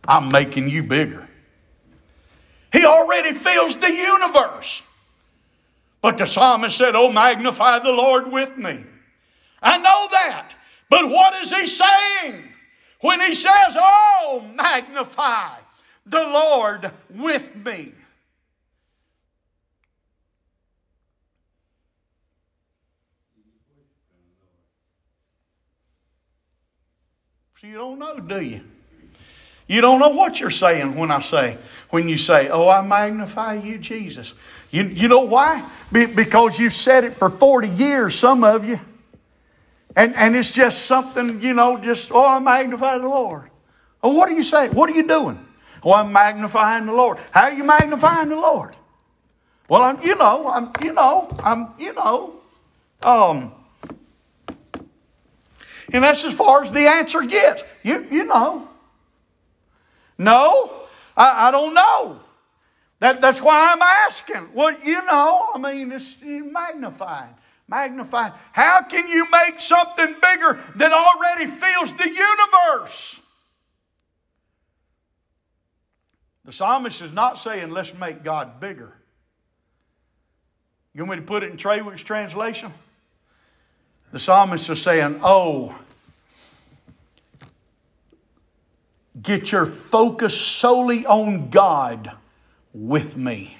[0.08, 1.28] I'm making you bigger.
[2.72, 4.82] He already fills the universe.
[6.02, 8.84] But the psalmist said, Oh, magnify the Lord with me.
[9.62, 10.54] I know that.
[10.89, 12.43] But what is he saying?
[13.02, 15.58] When he says, Oh, magnify
[16.06, 17.93] the Lord with me.
[27.62, 28.62] So you don't know, do you?
[29.68, 31.59] You don't know what you're saying when I say,
[31.91, 34.34] when you say, Oh, I magnify you, Jesus.
[34.72, 35.64] You, you know why?
[35.91, 38.80] Be, because you've said it for 40 years, some of you.
[39.95, 43.51] And, and it's just something, you know, just, oh, I magnify the Lord.
[44.01, 44.74] Oh, what are you saying?
[44.74, 45.45] What are you doing?
[45.84, 47.20] Oh, I'm magnifying the Lord.
[47.30, 48.76] How are you magnifying the Lord?
[49.70, 52.39] Well, I'm, you know, I'm, you know, I'm, you know,
[53.03, 53.53] um,
[55.92, 57.64] and that's as far as the answer gets.
[57.84, 58.68] You, you know.
[60.18, 60.86] No,
[61.18, 62.20] I, I don't know.
[63.00, 64.50] That, that's why I'm asking.
[64.54, 67.34] Well, you know, I mean, it's magnifying.
[67.68, 68.34] Magnified.
[68.52, 73.20] How can you make something bigger that already fills the universe?
[76.46, 78.94] The psalmist is not saying, let's make God bigger.
[80.94, 82.74] You want me to put it in Treywick's translation?
[84.12, 85.76] The psalmist is saying, oh,
[89.22, 92.12] Get your focus solely on God
[92.74, 93.57] with me.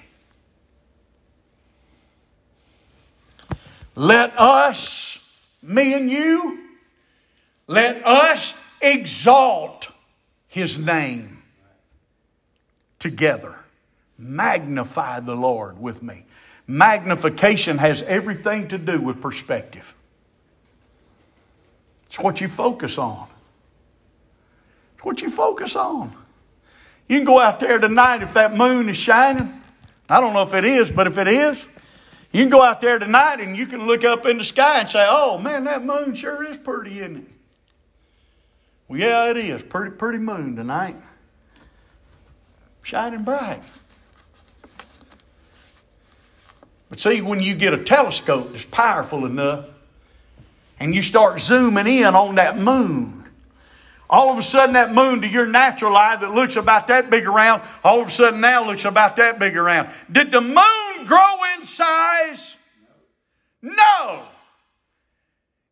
[3.94, 5.18] Let us,
[5.62, 6.58] me and you,
[7.66, 9.90] let us exalt
[10.48, 11.42] his name
[12.98, 13.54] together.
[14.16, 16.24] Magnify the Lord with me.
[16.66, 19.94] Magnification has everything to do with perspective.
[22.12, 23.26] It's what you focus on.
[24.96, 26.14] It's what you focus on.
[27.08, 29.62] You can go out there tonight if that moon is shining.
[30.10, 31.64] I don't know if it is, but if it is,
[32.30, 34.88] you can go out there tonight and you can look up in the sky and
[34.90, 37.24] say, oh man, that moon sure is pretty, isn't it?
[38.88, 39.62] Well, yeah, it is.
[39.62, 40.96] Pretty, pretty moon tonight.
[42.82, 43.62] Shining bright.
[46.90, 49.70] But see, when you get a telescope that's powerful enough
[50.82, 53.24] and you start zooming in on that moon,
[54.10, 57.24] all of a sudden, that moon to your natural eye that looks about that big
[57.24, 59.90] around, all of a sudden now looks about that big around.
[60.10, 62.56] Did the moon grow in size?
[63.62, 64.24] No.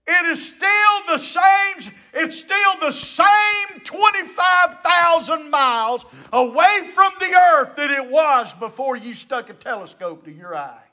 [0.07, 0.69] It is still
[1.09, 8.55] the same, it's still the same 25,000 miles away from the earth that it was
[8.55, 10.90] before you stuck a telescope to your eye.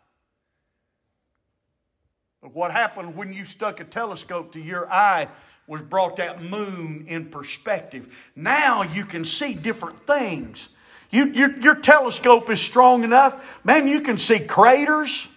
[2.42, 5.28] But what happened when you stuck a telescope to your eye
[5.68, 8.32] was brought that moon in perspective.
[8.36, 10.70] Now you can see different things.
[11.10, 15.28] You, your, your telescope is strong enough, man, you can see craters.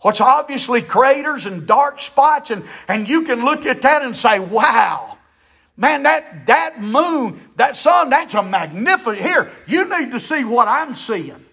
[0.00, 4.38] What's obviously craters and dark spots, and, and you can look at that and say,
[4.38, 5.18] wow,
[5.76, 9.18] man, that, that moon, that sun, that's a magnificent.
[9.18, 11.44] Here, you need to see what I'm seeing.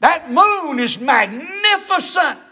[0.00, 2.49] That moon is magnificent.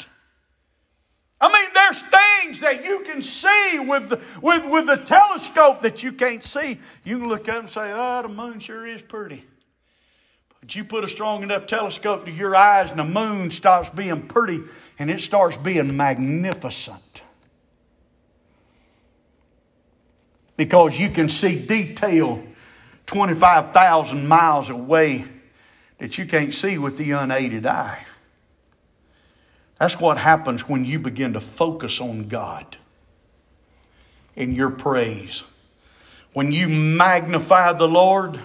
[1.40, 6.02] I mean, there's things that you can see with the, with, with the telescope that
[6.02, 6.80] you can't see.
[7.04, 9.44] You can look up and say, oh, the moon sure is pretty.
[10.60, 14.26] But you put a strong enough telescope to your eyes and the moon stops being
[14.26, 14.62] pretty
[14.98, 17.22] and it starts being magnificent.
[20.56, 22.42] Because you can see detail
[23.06, 25.24] 25,000 miles away
[25.98, 28.04] that you can't see with the unaided eye.
[29.78, 32.76] That's what happens when you begin to focus on God
[34.34, 35.44] in your praise.
[36.32, 38.38] When you magnify the Lord,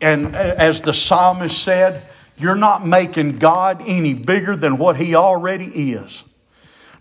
[0.00, 2.08] and as the psalmist said,
[2.38, 6.22] you're not making God any bigger than what He already is.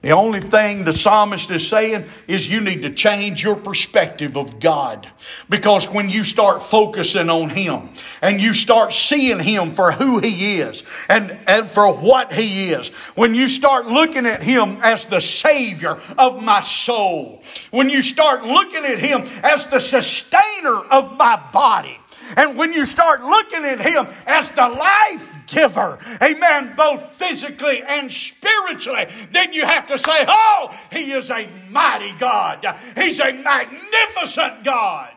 [0.06, 4.60] The only thing the psalmist is saying is you need to change your perspective of
[4.60, 5.10] God.
[5.50, 7.90] Because when you start focusing on Him
[8.22, 12.90] and you start seeing Him for who He is and, and for what He is,
[13.16, 17.42] when you start looking at Him as the Savior of my soul,
[17.72, 21.98] when you start looking at Him as the sustainer of my body,
[22.36, 28.12] and when you start looking at Him as the life giver, amen, both physically and
[28.12, 32.66] spiritually, then you have to say, Oh, He is a mighty God.
[32.96, 35.12] He's a magnificent God.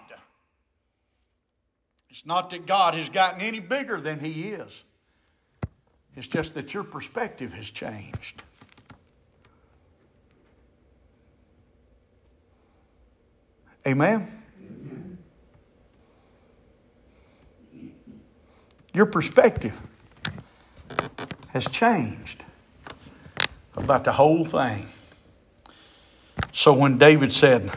[2.10, 4.84] It's not that God has gotten any bigger than He is,
[6.16, 8.42] it's just that your perspective has changed.
[13.86, 14.37] Amen.
[18.98, 19.80] Your perspective
[21.50, 22.44] has changed
[23.76, 24.88] about the whole thing.
[26.50, 27.70] So when David said,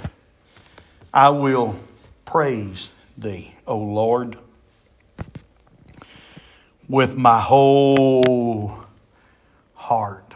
[1.13, 1.75] I will
[2.25, 4.39] praise thee, O Lord,
[6.89, 8.79] with my whole
[9.75, 10.33] heart,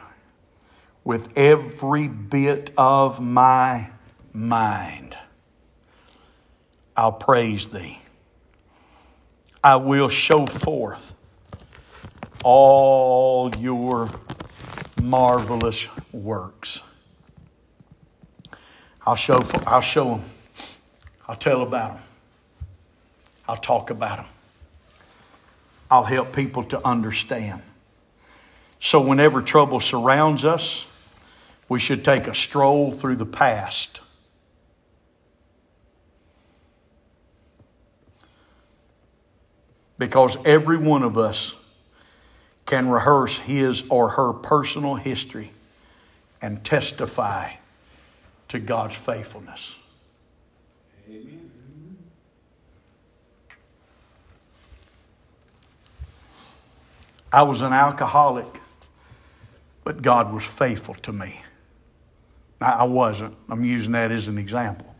[1.03, 3.89] with every bit of my
[4.33, 5.17] mind,
[6.95, 7.97] I'll praise thee.
[9.65, 11.15] I will show forth
[12.43, 14.11] all your
[15.01, 16.83] marvelous works.
[19.07, 20.23] I'll show, I'll show them.
[21.27, 22.03] I'll tell about them.
[23.47, 24.27] I'll talk about them.
[25.89, 27.63] I'll help people to understand.
[28.79, 30.85] So, whenever trouble surrounds us,
[31.69, 34.01] we should take a stroll through the past
[39.97, 41.55] because every one of us
[42.65, 45.51] can rehearse his or her personal history
[46.41, 47.51] and testify
[48.47, 49.75] to God's faithfulness.
[51.09, 51.49] Amen.
[57.31, 58.61] I was an alcoholic,
[59.83, 61.39] but God was faithful to me.
[62.61, 63.35] I wasn't.
[63.49, 64.95] I'm using that as an example.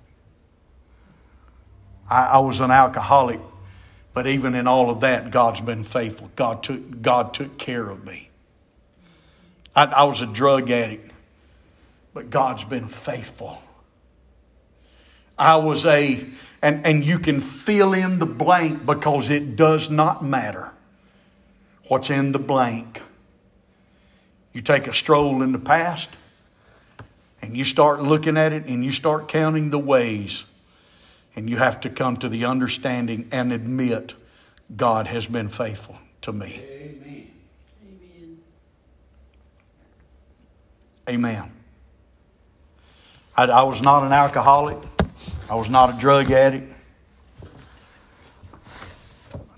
[2.10, 3.39] I, I was an alcoholic,
[4.16, 6.32] but even in all of that, God's been faithful.
[6.38, 8.30] God took, God took care of me.
[9.76, 11.11] I, I was a drug addict,
[12.13, 13.61] but God's been faithful.
[15.38, 16.26] I was a,
[16.61, 20.72] and, and you can fill in the blank because it does not matter
[21.89, 23.01] what's in the blank.
[24.53, 26.09] You take a stroll in the past
[27.41, 30.45] and you start looking at it and you start counting the ways,
[31.36, 34.14] and you have to come to the understanding and admit
[34.76, 36.62] God has been faithful to me.
[36.68, 37.32] Amen.
[41.08, 41.52] Amen.
[43.36, 44.78] I, I was not an alcoholic.
[45.50, 46.72] I was not a drug addict.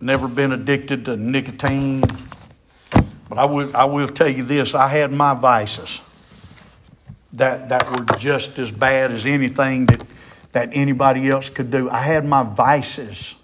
[0.01, 2.03] Never been addicted to nicotine.
[3.29, 6.01] But I will, I will tell you this I had my vices
[7.33, 10.03] that, that were just as bad as anything that,
[10.51, 11.89] that anybody else could do.
[11.89, 13.35] I had my vices.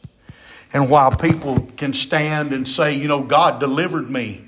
[0.74, 4.48] And while people can stand and say, you know, God delivered me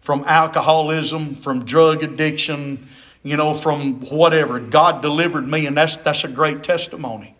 [0.00, 2.88] from alcoholism, from drug addiction,
[3.22, 4.60] you know, from whatever.
[4.60, 7.34] God delivered me, and that's, that's a great testimony.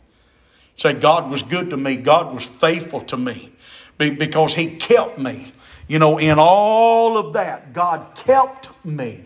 [0.76, 3.52] Say, God was good to me, God was faithful to me
[3.98, 5.52] because He kept me.
[5.88, 9.22] You know, in all of that, God kept me.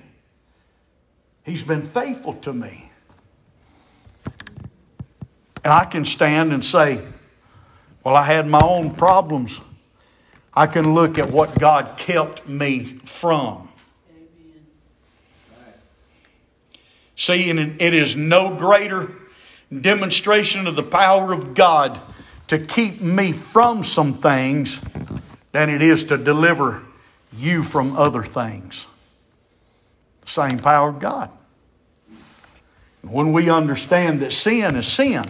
[1.45, 2.90] He's been faithful to me.
[5.63, 7.01] And I can stand and say,
[8.05, 9.61] well, I had my own problems.
[10.55, 13.69] I can look at what God kept me from.
[17.17, 19.13] See, and it is no greater
[19.79, 22.01] demonstration of the power of God
[22.47, 24.81] to keep me from some things
[25.53, 26.83] than it is to deliver
[27.37, 28.87] you from other things.
[30.25, 31.31] Same power of God.
[33.03, 35.25] When we understand that sin is sin,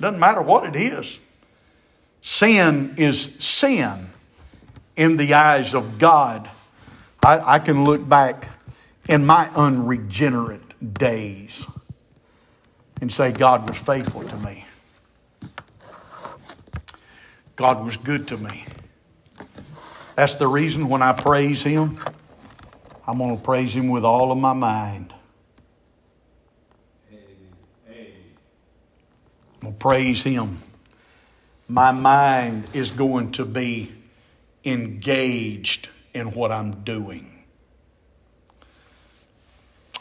[0.00, 1.18] doesn't matter what it is,
[2.20, 4.08] sin is sin
[4.96, 6.50] in the eyes of God.
[7.24, 8.48] I, I can look back
[9.08, 11.66] in my unregenerate days
[13.00, 14.64] and say, God was faithful to me.
[17.56, 18.64] God was good to me.
[20.16, 21.98] That's the reason when I praise Him,
[23.06, 25.12] I'm going to praise Him with all of my mind.
[29.54, 30.62] I'm going to praise Him.
[31.66, 33.90] My mind is going to be
[34.64, 37.42] engaged in what I'm doing.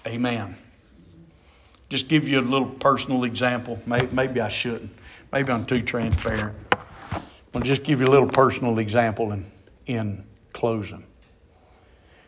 [0.06, 0.56] Amen.
[1.90, 3.82] Just give you a little personal example.
[3.88, 4.92] Maybe, I shouldn't.
[5.34, 6.56] Maybe I'm too transparent.
[7.56, 9.52] I'll just give you a little personal example in,
[9.88, 10.24] in
[10.54, 11.04] closing.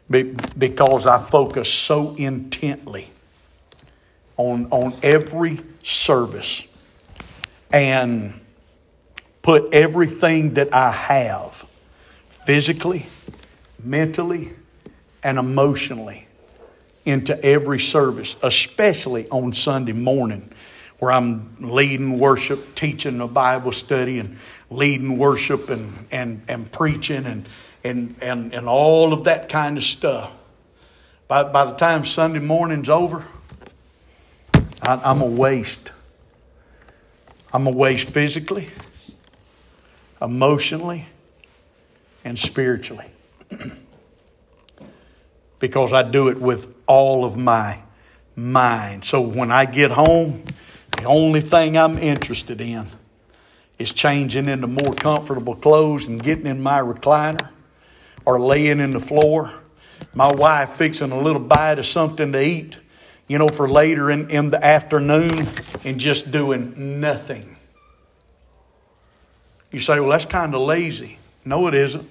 [0.09, 3.11] Be, because I focus so intently
[4.37, 6.63] on, on every service
[7.73, 8.39] and
[9.41, 11.65] put everything that I have
[12.45, 13.07] physically,
[13.83, 14.53] mentally,
[15.23, 16.27] and emotionally
[17.03, 20.49] into every service, especially on Sunday morning,
[20.99, 24.37] where I'm leading worship, teaching a Bible study, and
[24.69, 27.49] leading worship and, and, and preaching and,
[27.83, 30.31] and, and, and all of that kind of stuff.
[31.27, 33.25] By, by the time Sunday morning's over,
[34.81, 35.89] I, I'm a waste.
[37.53, 38.69] I'm a waste physically,
[40.19, 41.05] emotionally,
[42.25, 43.05] and spiritually.
[45.63, 47.79] because I do it with all of my
[48.35, 49.05] mind.
[49.05, 50.43] So when I get home,
[50.97, 52.89] the only thing I'm interested in
[53.79, 57.47] is changing into more comfortable clothes and getting in my recliner
[58.25, 59.53] or laying in the floor.
[60.13, 62.75] My wife fixing a little bite of something to eat,
[63.33, 65.31] you know, for later in, in the afternoon
[65.83, 67.57] and just doing nothing.
[69.71, 71.17] You say, well, that's kind of lazy.
[71.43, 72.07] No, it isn't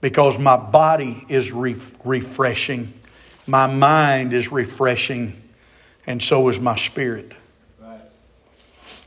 [0.00, 2.92] because my body is re- refreshing,
[3.46, 5.40] my mind is refreshing,
[6.04, 7.30] and so is my spirit.
[7.80, 8.00] Right.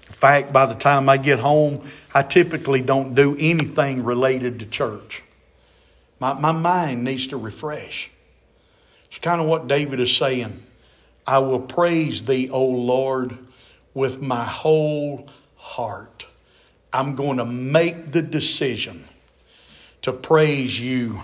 [0.08, 4.66] In fact, by the time I get home, I typically don't do anything related to
[4.66, 5.24] church.
[6.22, 8.10] My, my mind needs to refresh.
[9.10, 10.68] It's kind of what David is saying.
[11.26, 13.38] I will praise thee, O Lord,
[13.94, 16.26] with my whole heart.
[16.94, 19.06] I'm going to make the decision
[20.02, 21.22] to praise you,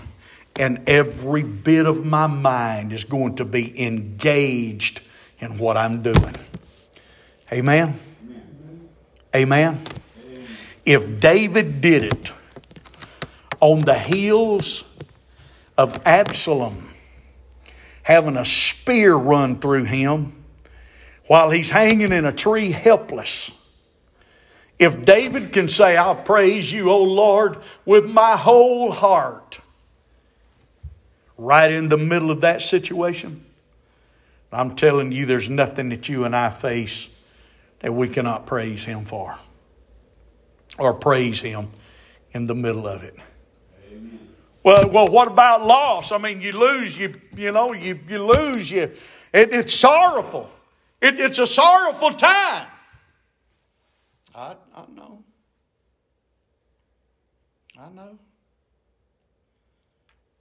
[0.56, 5.00] and every bit of my mind is going to be engaged
[5.40, 6.34] in what I'm doing.
[7.52, 7.98] Amen?
[9.34, 9.82] Amen?
[10.84, 12.32] If David did it
[13.60, 14.84] on the heels
[15.76, 16.87] of Absalom
[18.08, 20.32] having a spear run through him
[21.26, 23.50] while he's hanging in a tree helpless,
[24.78, 29.58] If David can say, I'll praise you, O Lord, with my whole heart,
[31.36, 33.44] right in the middle of that situation,
[34.52, 37.08] I'm telling you, there's nothing that you and I face
[37.80, 39.36] that we cannot praise Him for
[40.78, 41.70] or praise Him
[42.32, 43.16] in the middle of it.
[44.64, 46.12] Well, well, what about loss?
[46.12, 48.90] I mean, you lose, you you know, you you lose, you.
[49.32, 50.50] It, it's sorrowful.
[51.00, 52.66] It, it's a sorrowful time.
[54.34, 55.22] I I know.
[57.78, 58.18] I know.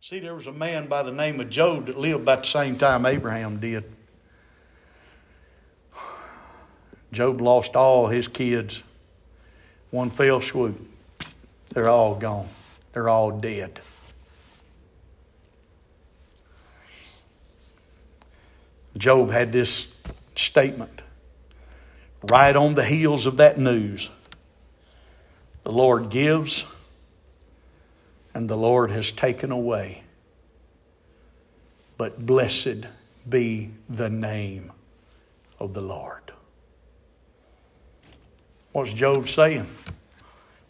[0.02, 2.78] See, there was a man by the name of Job that lived about the same
[2.78, 3.84] time Abraham did.
[7.12, 8.82] Job lost all his kids.
[9.92, 10.80] One fell swoop.
[11.70, 12.48] They're all gone.
[12.94, 13.80] They're all dead.
[18.98, 19.88] Job had this
[20.36, 21.02] statement
[22.32, 24.10] right on the heels of that news.
[25.64, 26.66] The Lord gives,
[28.34, 30.04] and the Lord has taken away.
[31.98, 32.86] But blessed
[33.28, 34.72] be the name
[35.60, 36.32] of the Lord.
[38.72, 39.68] What's Job saying?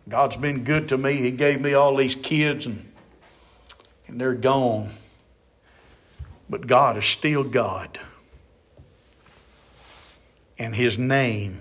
[0.08, 1.16] God's been good to me.
[1.16, 2.90] He gave me all these kids and,
[4.08, 4.94] and they're gone.
[6.50, 8.00] But God is still God.
[10.60, 11.60] And His name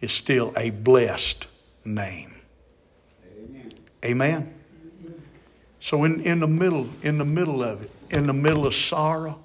[0.00, 1.46] is still a blessed
[1.84, 2.34] name.
[3.36, 3.72] Amen.
[4.04, 4.54] Amen.
[5.80, 9.38] So in, in the middle, in the middle of it, in the middle of sorrow,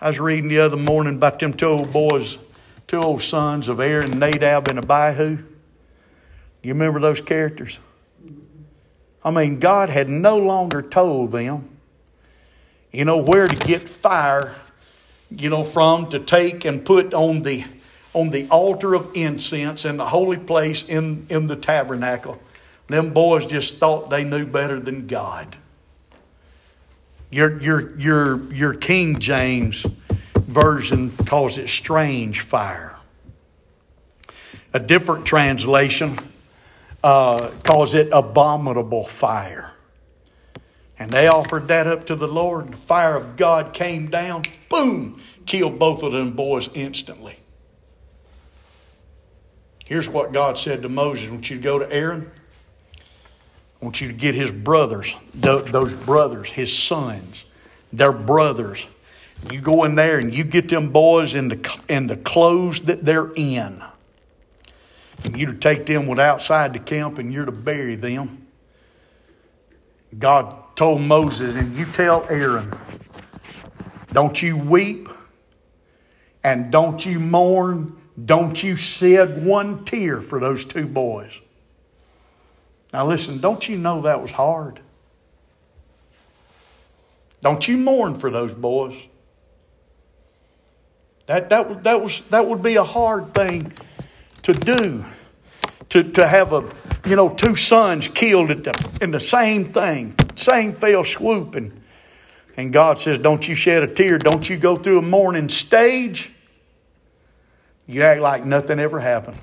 [0.00, 2.38] I was reading the other morning about them two old boys
[2.86, 5.38] two old sons of Aaron, Nadab and Abihu.
[6.62, 7.78] You remember those characters?
[9.24, 11.68] I mean, God had no longer told them,
[12.92, 14.54] you know, where to get fire,
[15.38, 17.64] you know, from to take and put on the
[18.14, 22.40] on the altar of incense in the holy place in, in the tabernacle.
[22.86, 25.56] Them boys just thought they knew better than God.
[27.30, 29.84] Your, your, your, your King James
[30.36, 32.94] version calls it strange fire.
[34.72, 36.18] A different translation
[37.02, 39.72] uh, calls it abominable fire.
[40.98, 44.42] And they offered that up to the Lord, and the fire of God came down,
[44.68, 47.38] boom, killed both of them boys instantly.
[49.84, 52.30] Here's what God said to Moses I want you to go to Aaron.
[52.96, 57.44] I want you to get his brothers, those brothers, his sons,
[57.92, 58.86] their brothers,
[59.50, 63.04] you go in there and you get them boys in the, in the clothes that
[63.04, 63.82] they're in.
[65.24, 68.46] And you to take them with outside the camp and you're to bury them.
[70.18, 72.72] God told Moses, and you tell Aaron,
[74.12, 75.08] don't you weep
[76.42, 81.32] and don't you mourn, don't you shed one tear for those two boys.
[82.92, 84.80] Now listen, don't you know that was hard?
[87.42, 88.94] Don't you mourn for those boys?
[91.26, 93.72] That, that, that, was, that would be a hard thing
[94.42, 95.04] to do.
[95.90, 96.68] To, to have a,
[97.06, 101.54] you know, two sons killed at the, in the same thing, same fell swoop.
[101.54, 101.82] And,
[102.56, 104.18] and God says, Don't you shed a tear.
[104.18, 106.30] Don't you go through a mourning stage.
[107.86, 109.38] You act like nothing ever happened.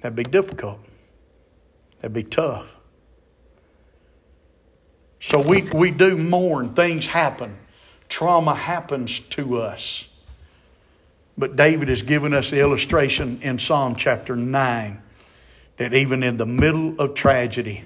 [0.00, 0.78] That'd be difficult.
[2.00, 2.66] That'd be tough.
[5.20, 6.74] So we, we do mourn.
[6.74, 7.58] Things happen
[8.08, 10.06] trauma happens to us.
[11.36, 15.02] But David has given us the illustration in Psalm chapter 9
[15.78, 17.82] that even in the middle of tragedy,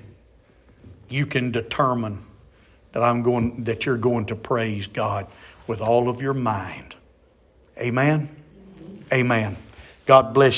[1.09, 2.25] you can determine
[2.93, 5.27] that I'm going that you're going to praise God
[5.67, 6.95] with all of your mind.
[7.79, 8.29] Amen.
[9.13, 9.57] Amen.
[10.07, 10.57] God bless you.